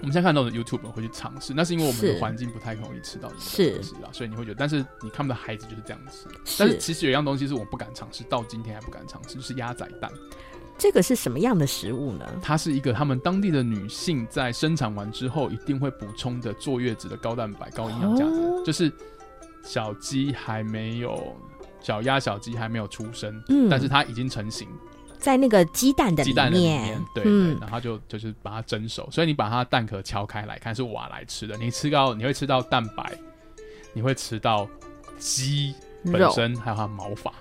[0.00, 6.28] 我们现在看到的 YouTube 会去尝试，那是因为我们的环境不太容易吃到这个东西啊，所以你会觉得，但是你看不到孩子就是这样吃。
[6.58, 10.10] 但是其实有一样东西是我不敢尝试，到今天还不敢尝试，就是鸭仔蛋。
[10.78, 12.24] 这个是什么样的食物呢？
[12.40, 18.92] 它是一个他们当地的女性在生产完之后一定会补充的坐月子的高蛋白、高营养价值，哦、就是
[19.64, 21.36] 小鸡还没有
[21.80, 24.68] 小鸭、小鸡还没有出生，嗯，但是它已经成型。
[25.18, 33.12] 在那个鸡蛋的里面，鸡蛋里面对，嗯、对，然后就就是把它蒸熟，所以你把它蛋壳敲开来看是瓦来吃的，你吃到你会吃到蛋白，
[33.92, 34.66] 你会吃到
[35.18, 37.32] 鸡本身还有它的毛发。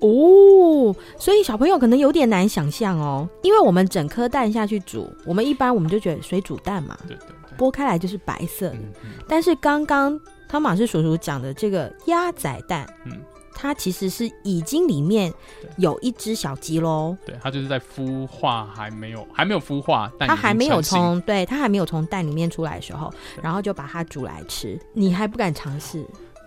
[0.00, 10.18] 哦，所以小朋友可能有点难想象哦，因为我们整颗蛋下去煮，我们一般我们就觉得水煮蛋嘛，对对对，剥开来就是白色的，嗯嗯、但是刚刚
[10.48, 13.20] 汤马士叔叔讲的这个鸭仔蛋，嗯。
[13.54, 15.32] 它其实是已经里面
[15.76, 26.04] 有一只小鸡喽，对，它就是在孵化，还没有还没有孵化，它还没有从对，它还没有从蛋里面出来的时候，然后就把它煮来吃，你还不敢尝试？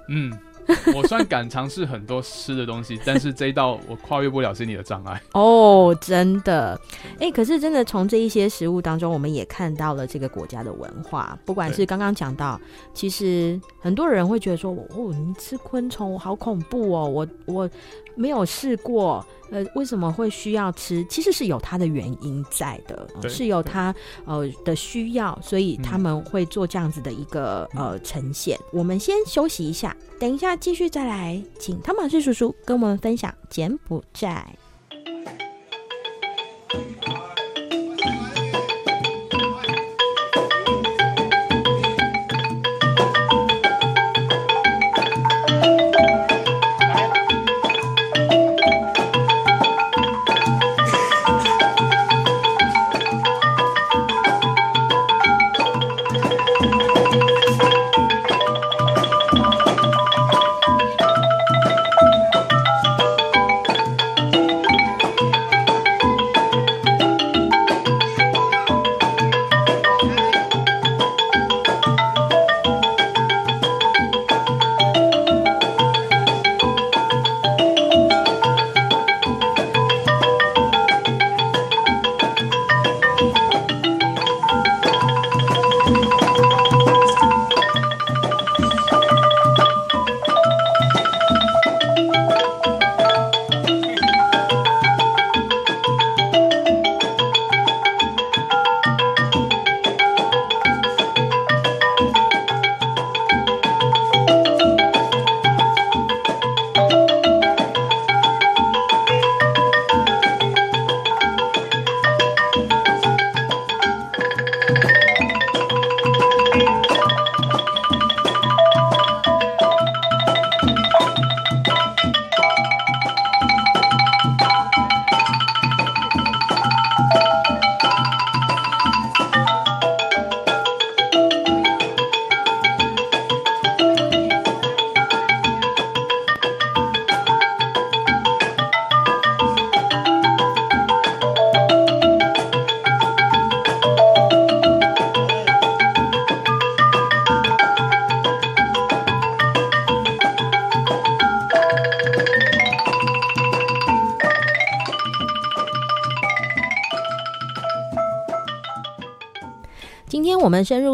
[0.10, 0.32] 嗯，
[0.96, 5.22] 我算敢尝试很多吃的东西，但是这一道我跨越不了心理的障碍。
[5.34, 6.80] 哦，真的，
[7.16, 11.38] 哎、欸，可是真的从这一些食物当中，我们也看到了这个国家的文化。
[11.46, 12.60] 不管是刚刚讲到，
[12.94, 17.70] 其实很多人会觉得说，哦，你吃昆虫好恐怖哦，我我
[18.16, 21.04] 没有试过，呃，为什么会需要吃？
[21.10, 23.94] 其实是有它的原因在的，呃、是有它
[24.26, 28.58] 呃的需要，所以他们会做这样子的一个、嗯、呃呈现。
[28.72, 34.56] 我们先休息一下，等一下继续再来，请汤马士叔叔跟我们分享柬埔寨。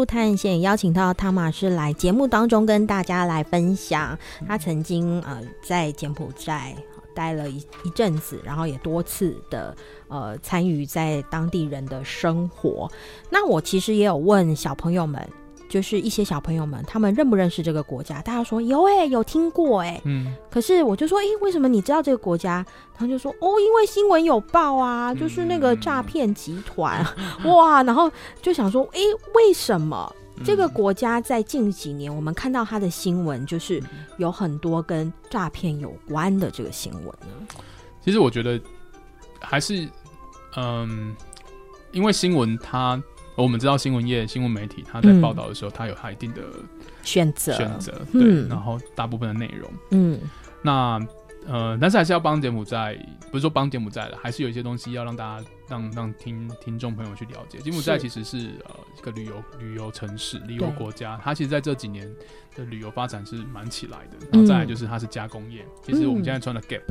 [0.00, 4.18] 入探险，邀请到汤马士来节目当中跟大家来分享。
[4.48, 6.74] 他曾经呃在柬埔寨
[7.14, 9.76] 待了一一阵子，然后也多次的
[10.08, 12.90] 呃参与在当地人的生活。
[13.28, 15.22] 那我其实也有问小朋友们。
[15.70, 18.20] 就是一些小朋友们，他们认不认识这个国家？
[18.20, 20.02] 大家说有哎、欸，有听过哎、欸。
[20.04, 20.34] 嗯。
[20.50, 22.66] 可是我就说，哎、欸，为什么你知道这个国家？
[22.92, 27.06] 他就说，哦，因为新闻有报啊，就是那个诈骗集团、
[27.44, 27.84] 嗯、哇。
[27.84, 28.10] 然后
[28.42, 30.12] 就想说，哎、欸，为什么
[30.44, 33.80] 这个国家在近几年我们看到它的新闻，就是
[34.18, 37.46] 有很多跟诈骗有关的这个新闻呢？
[38.04, 38.60] 其实我觉得
[39.38, 39.88] 还是，
[40.56, 41.14] 嗯，
[41.92, 43.00] 因为新闻它。
[43.40, 46.42] 我们知道新闻业、新闻媒体，他在报道的时候，他、嗯、有他一定的
[47.02, 50.18] 选择，选择对、嗯，然后大部分的内容，嗯，
[50.62, 51.00] 那
[51.46, 52.94] 呃，但是还是要帮柬埔寨，
[53.30, 57.58] 不是说帮柬埔寨了，还是有一些东西要让大家、让让听听众朋友去了解。
[57.58, 58.36] 柬埔寨其实是
[58.68, 62.06] 呃一个旅游旅游城市、旅游国家，它其实在这几年
[62.54, 64.26] 的旅游发展是蛮起来的。
[64.30, 66.82] 然后再来就是它是加工业，嗯、其实我们现在穿的 Gap。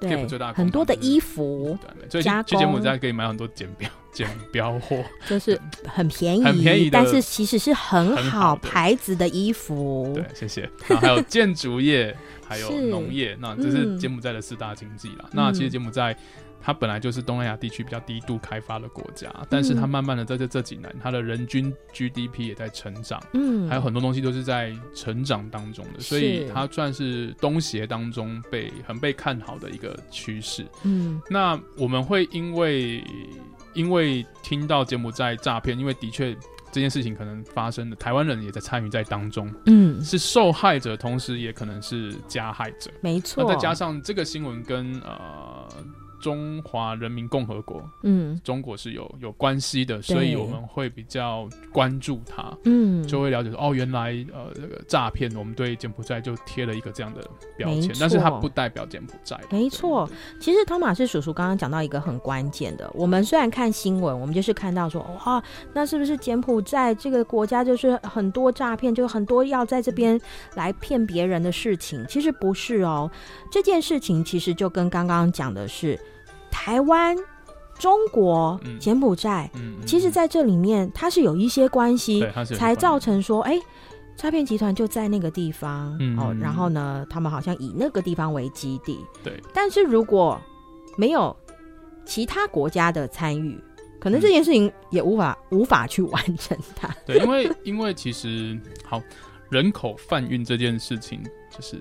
[0.00, 1.78] 对，很多的衣服，
[2.08, 10.12] 所以去柬埔寨可以买很多剪标剪标货，就是很便宜，很便宜，但是其实是很好牌子的衣服。
[10.14, 10.62] 对，谢谢。
[10.88, 15.30] 然后还有建筑业，还有农业，那这是柬埔寨的四大经济啦、嗯。
[15.32, 16.16] 那其实柬埔寨。
[16.60, 30.66] 它本来就是东南亚地区比较低度开发的国家，但是它慢慢的在这这几年，它的人均 GDP 也在成长，嗯，还有很多东西都是在成长当中的，所以它算是东协当中被很被看好的一个趋势。
[30.82, 33.02] 嗯，那我们会因为
[33.74, 36.36] 因为听到柬埔寨诈骗，因为的确
[36.70, 43.42] 这件事情可能发生的，台湾人也在参与在当中，嗯，是受害者，同时也可能是加害者，没错。
[43.42, 45.66] 那再加上这个新闻跟呃。
[46.20, 57.20] 中华人民共和国，嗯，中国是有有关系的，所以我们会比较关注它，嗯，就会了解说，哦，原来呃这个诈骗，我们对柬埔寨就贴了一个这样的
[57.56, 59.38] 标签，但是它不代表柬埔寨。
[59.50, 60.08] 没错，
[60.40, 65.42] 其实托马斯叔叔刚刚讲到一个很关键的，我们虽然看新闻，我们就是看到说，哇，
[65.72, 70.20] 那是不是柬埔寨这个国家就是很多诈骗，就很多要在这边
[70.54, 72.04] 来骗别人的事情？
[72.08, 73.10] 其实不是哦，
[73.50, 75.98] 这件事情其实就跟刚刚讲的是。
[76.50, 77.16] 台湾、
[77.78, 79.48] 中国、嗯、柬埔寨，
[79.86, 82.26] 其实在这里面，它是有一些关系，
[82.56, 83.58] 才造成说，哎，
[84.16, 89.40] 诈骗集团就在那个地方，嗯、哦，然后呢，他们好像以那个地方为基地，对。
[89.54, 90.40] 但是如果
[90.96, 91.34] 没有
[92.04, 93.58] 其他国家的参与，
[94.00, 96.88] 可能这件事情也无法、嗯、无法去完成它。
[97.06, 99.00] 对，因为因为其实好
[99.50, 101.76] 人口贩运这件事情就是。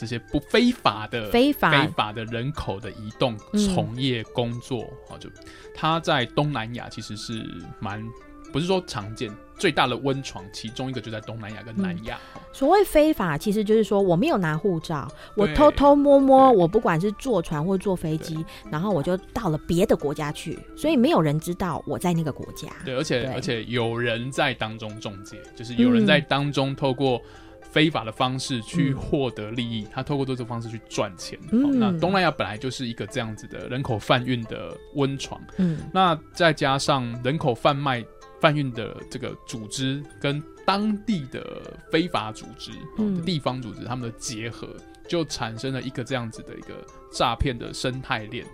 [0.00, 3.36] 这些不非法的非法非法的人口的移动、
[3.74, 5.28] 从业、工作，啊、嗯，就
[5.74, 7.46] 他在东南亚其实是
[7.78, 8.02] 蛮
[8.50, 12.18] 不是说常见，最大的温床，其中一个就在东南亚跟南亚。
[12.34, 22.68] 嗯、所谓非法，其实就是说我没有拿护照，我偷偷摸摸，我不管是坐船或坐飞机，然后我就到了别的国家去，所以没有人知道我在那个国家。
[22.86, 27.20] 对，而且而且有人在当中中介，就是有人在当中透过。
[27.70, 31.38] 非法的方式去获得利益，嗯、他透过这种方式去赚钱。
[31.52, 35.40] 嗯哦、那东南亚本来就是一个这样子的人口贩运的温床。
[35.58, 38.04] 嗯，那再加上人口贩卖、
[38.40, 44.68] 贩运的这个组织跟当地的非法组织、嗯哦、地方组织他们的结合，
[45.08, 48.44] 就产生了一个这样子的一个诈骗的生态链。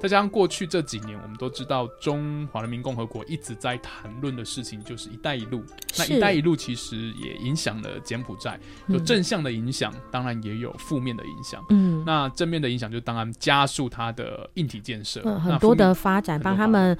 [0.00, 5.62] 再加上过去这几年，我们都知道中华人民共和国一直在谈论的事情就是“一带一路”。
[5.98, 11.62] 那“一带一路”其实也影响了柬埔寨，有正向的影响，当然也有负面的影响。
[11.68, 16.96] 嗯，那正面的影响就当然加速它的硬体建设，很多的发展，帮他们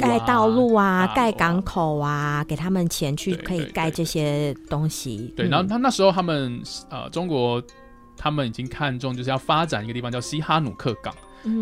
[0.00, 5.32] 盖道路啊、盖港口啊，给他们钱去可以盖这些东西。
[5.36, 6.60] 对，然后他那时候他们
[6.90, 7.62] 呃，中国
[8.16, 11.14] 他们已经看中就是要发展一个地方叫西哈努克港。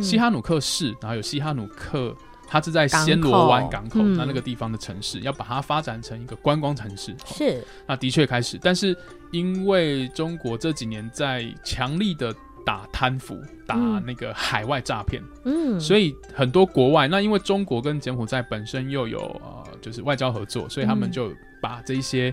[0.03, 2.14] 西哈努克市，然后有西哈努克，
[2.47, 7.14] 它是在暹罗湾港口，那那个地方的城市，要把它发展成一个观光城市。
[7.26, 8.97] 是，那的确开始，但是
[9.30, 22.33] 因为中国这几年在强力的打贪腐，打那个海外诈骗，嗯，所以很多国外，那因为中国跟柬埔寨本身又有呃，就是外交合作，所以他们就把这一些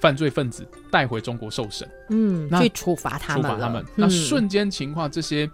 [0.00, 5.50] 犯罪分子带回中国受审，嗯，那去处罚他们，处罚他们，那瞬间情况这些。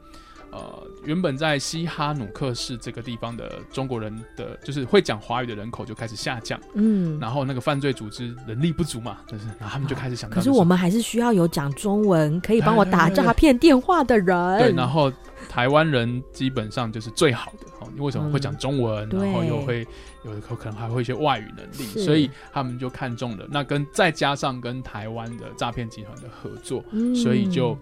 [0.57, 6.59] 呃，原本在西哈努克市这个地方的中国人的，就是会讲华语的人口就开始下降。
[6.75, 14.59] 嗯，然后那个犯罪组织人力不足嘛，就是，然后他们就开始想到，可是我们还是需要有讲中文可以帮我打诈骗电话的人。
[14.59, 15.13] 对，然后
[15.49, 19.09] 台湾人基本上就是最好的哦，你为什么会讲中文？
[19.13, 19.87] 嗯、然后又会
[20.25, 23.47] 有的可能还会一些外语能力，所以他们就看中了。
[23.51, 27.77] 那跟再加上跟台湾的诈骗集团的合作，嗯、所以就。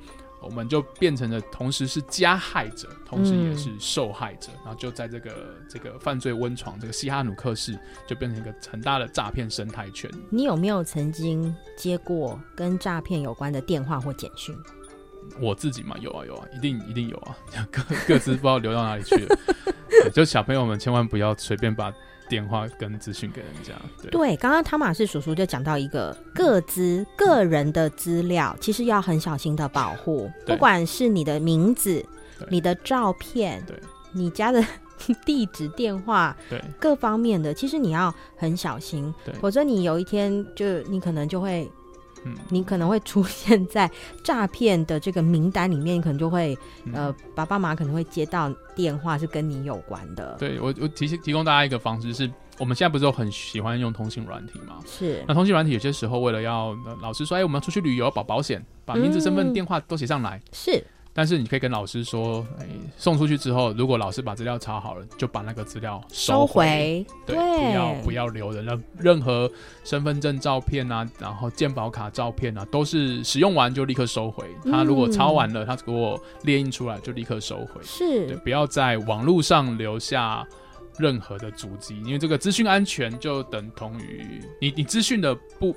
[0.44, 10.10] 我们就变成了同时是加害者，同时也是受害者，嗯、然后就在这个这个犯罪温床，这个西哈努克市，就变成一个很大的诈骗生态圈。
[10.30, 14.56] 你有没有曾经接过跟诈骗有关的电话或简讯？
[15.40, 17.36] 我自己嘛，有啊有啊，一定一定有啊，
[17.70, 19.36] 各各自不知道流到哪里去了。
[20.12, 21.92] 就小朋友们千万不要随便把。
[22.28, 23.72] 电话跟资讯给人家，
[24.10, 32.04] 对，刚刚汤马士叔叔就讲到一个各资个人的资料，其实要很小心的保护，不管是你的名字、
[32.48, 33.76] 你的照片、对，
[34.12, 34.64] 你家的
[35.24, 41.70] 地址、电话，对，各方面的，其实你要很小心，对，否则你有一天就你可能就会。
[42.24, 43.90] 嗯，你可能会出现在
[44.22, 50.36] 诈骗的这个名单里面，可能就会，嗯、呃，爸爸妈妈可能会接到电话是跟你有关的。
[50.38, 54.78] 对，我，我提提供大家一个方式是，我们现在不是都很喜欢用通信软体吗？
[54.86, 55.24] 是。
[55.28, 60.36] 那通信软体有些时候为了要老师说，哎，我们要出去旅游，保保险，把名字、身份、电话都写上来。
[60.36, 60.84] 嗯、是。
[61.16, 68.76] 但是你可以跟老师说，哎，送出去之后，如果老师把资料查好了，就把那个资料收回，对，对，不要不要留人了。
[68.98, 69.48] 任何
[69.84, 74.44] 身份证照片啊，然后健保卡照片啊，都是使用完就立刻收回。
[74.64, 77.80] 他如果抄完了，他给我列印出来就立刻收回。
[77.84, 80.44] 是，对，不要在网络上留下
[80.98, 85.72] 任何的足迹，因为这个资讯安全就等同于你你资讯的不。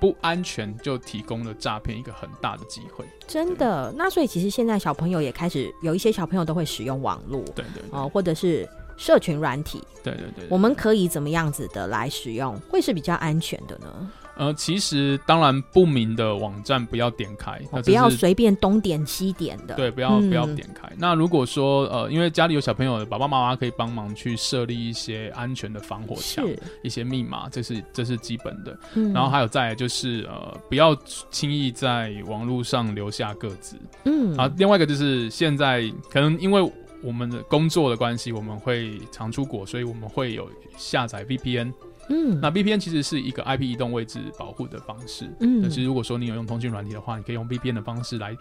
[0.00, 3.92] 不安全就提供了诈骗一个很大的机会，真的。
[3.96, 10.46] 那所以其实现在小朋友也开始有一些小朋友都会使用网络，对对哦，或者是社群软体，对对对。
[10.48, 14.10] 我们可以怎么样子的来使用，会是比较安全的呢？
[14.40, 19.74] 呃，其实当然不明的网站不要点开，哦、不要随便东点西点的。
[19.74, 20.88] 对，不要不要点开。
[20.88, 26.42] 嗯、那如果说呃，因为家里有小朋友的爸爸妈妈可以帮忙去设立一些安全的防火墙，
[26.82, 28.74] 一些密码，这是这是基本的。
[28.94, 30.96] 嗯、然后还有再来就是呃，不要
[31.30, 33.76] 轻易在网络上留下个资。
[34.06, 36.72] 嗯，啊，另外一个就是现在可能因为
[37.02, 41.74] 我们的工作的关系，我们会常出国，所以我们会有下载 VPN。
[42.10, 45.30] 嗯，那 VPN 其实是一个 IP 移动位置保护的方式。
[45.40, 48.36] 嗯，但是如果说你有用通讯软体的话，你可以用 VPN 的方式来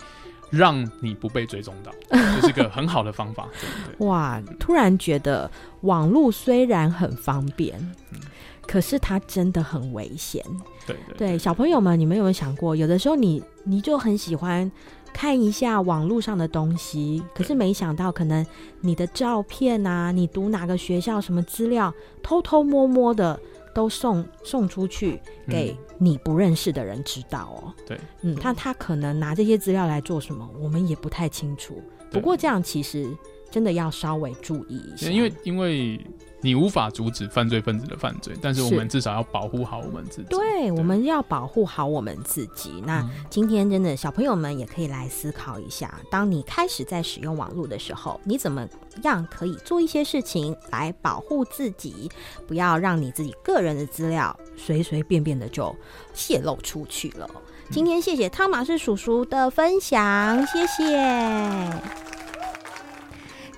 [0.49, 3.47] 让你不被追踪到， 这是个很好的方法。
[3.61, 4.07] 对对对。
[4.07, 5.49] 哇，突然觉得
[5.81, 7.77] 网络虽然很方便，
[8.11, 8.19] 嗯，
[8.65, 10.43] 可是它真的很危险。
[10.87, 14.71] 对对，对，对，小朋友们，你们有没有想过，有的时候你你就很喜欢
[15.13, 18.43] 看一下网络上的东西，可是没想到可能
[18.81, 21.93] 你的照片啊，你读哪个学校什么资料，
[22.23, 23.39] 偷偷摸摸的。
[23.79, 27.73] 都送送出去给你不认识的人知道哦。
[27.87, 31.81] 对，嗯，他他可能拿这些资料来做什么，我们也不太清楚。
[32.11, 33.09] 不过这样其实
[33.49, 36.05] 真的要稍微注意一下，因为因为。
[36.41, 40.29] 你无法阻止犯罪分子的犯罪，但是我们至少要保护好我们自己。
[40.29, 42.83] 对，对，我们要保护好我们自己。
[42.85, 48.67] 那今天真的小朋友们也可以来思考一下，当你开始在使用网络的时候，你怎么
[49.03, 52.09] 样可以做一些事情来保护自己，
[52.45, 55.73] 不要让你自己个人的资料随随便便的就
[56.13, 57.29] 泄露出去了。
[57.71, 62.18] 今天谢谢汤马士叔叔的分享，谢谢。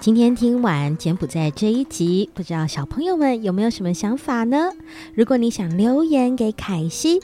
[0.02, 4.72] 今天听完柬埔寨这一集，不知道小朋友们有没有什么想法呢？
[5.14, 7.20] 如果你想留言给凯西，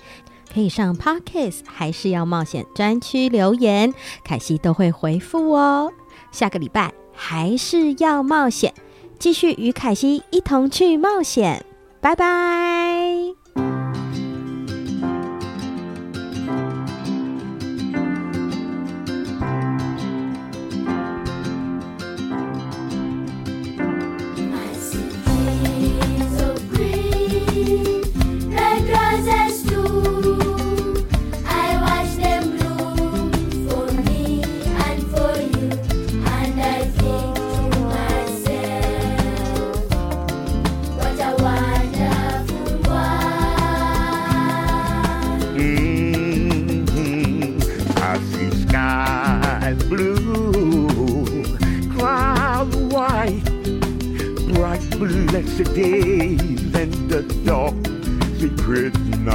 [0.54, 3.92] 可以上 Podcast 还是要冒险专区留言，
[4.24, 5.92] 凯西都会回复哦。
[6.32, 8.72] 下个礼拜还是要冒险，
[9.18, 11.66] 继续与凯西一同去冒险，
[12.00, 13.27] 拜拜。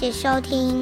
[0.00, 0.79] 谢收听。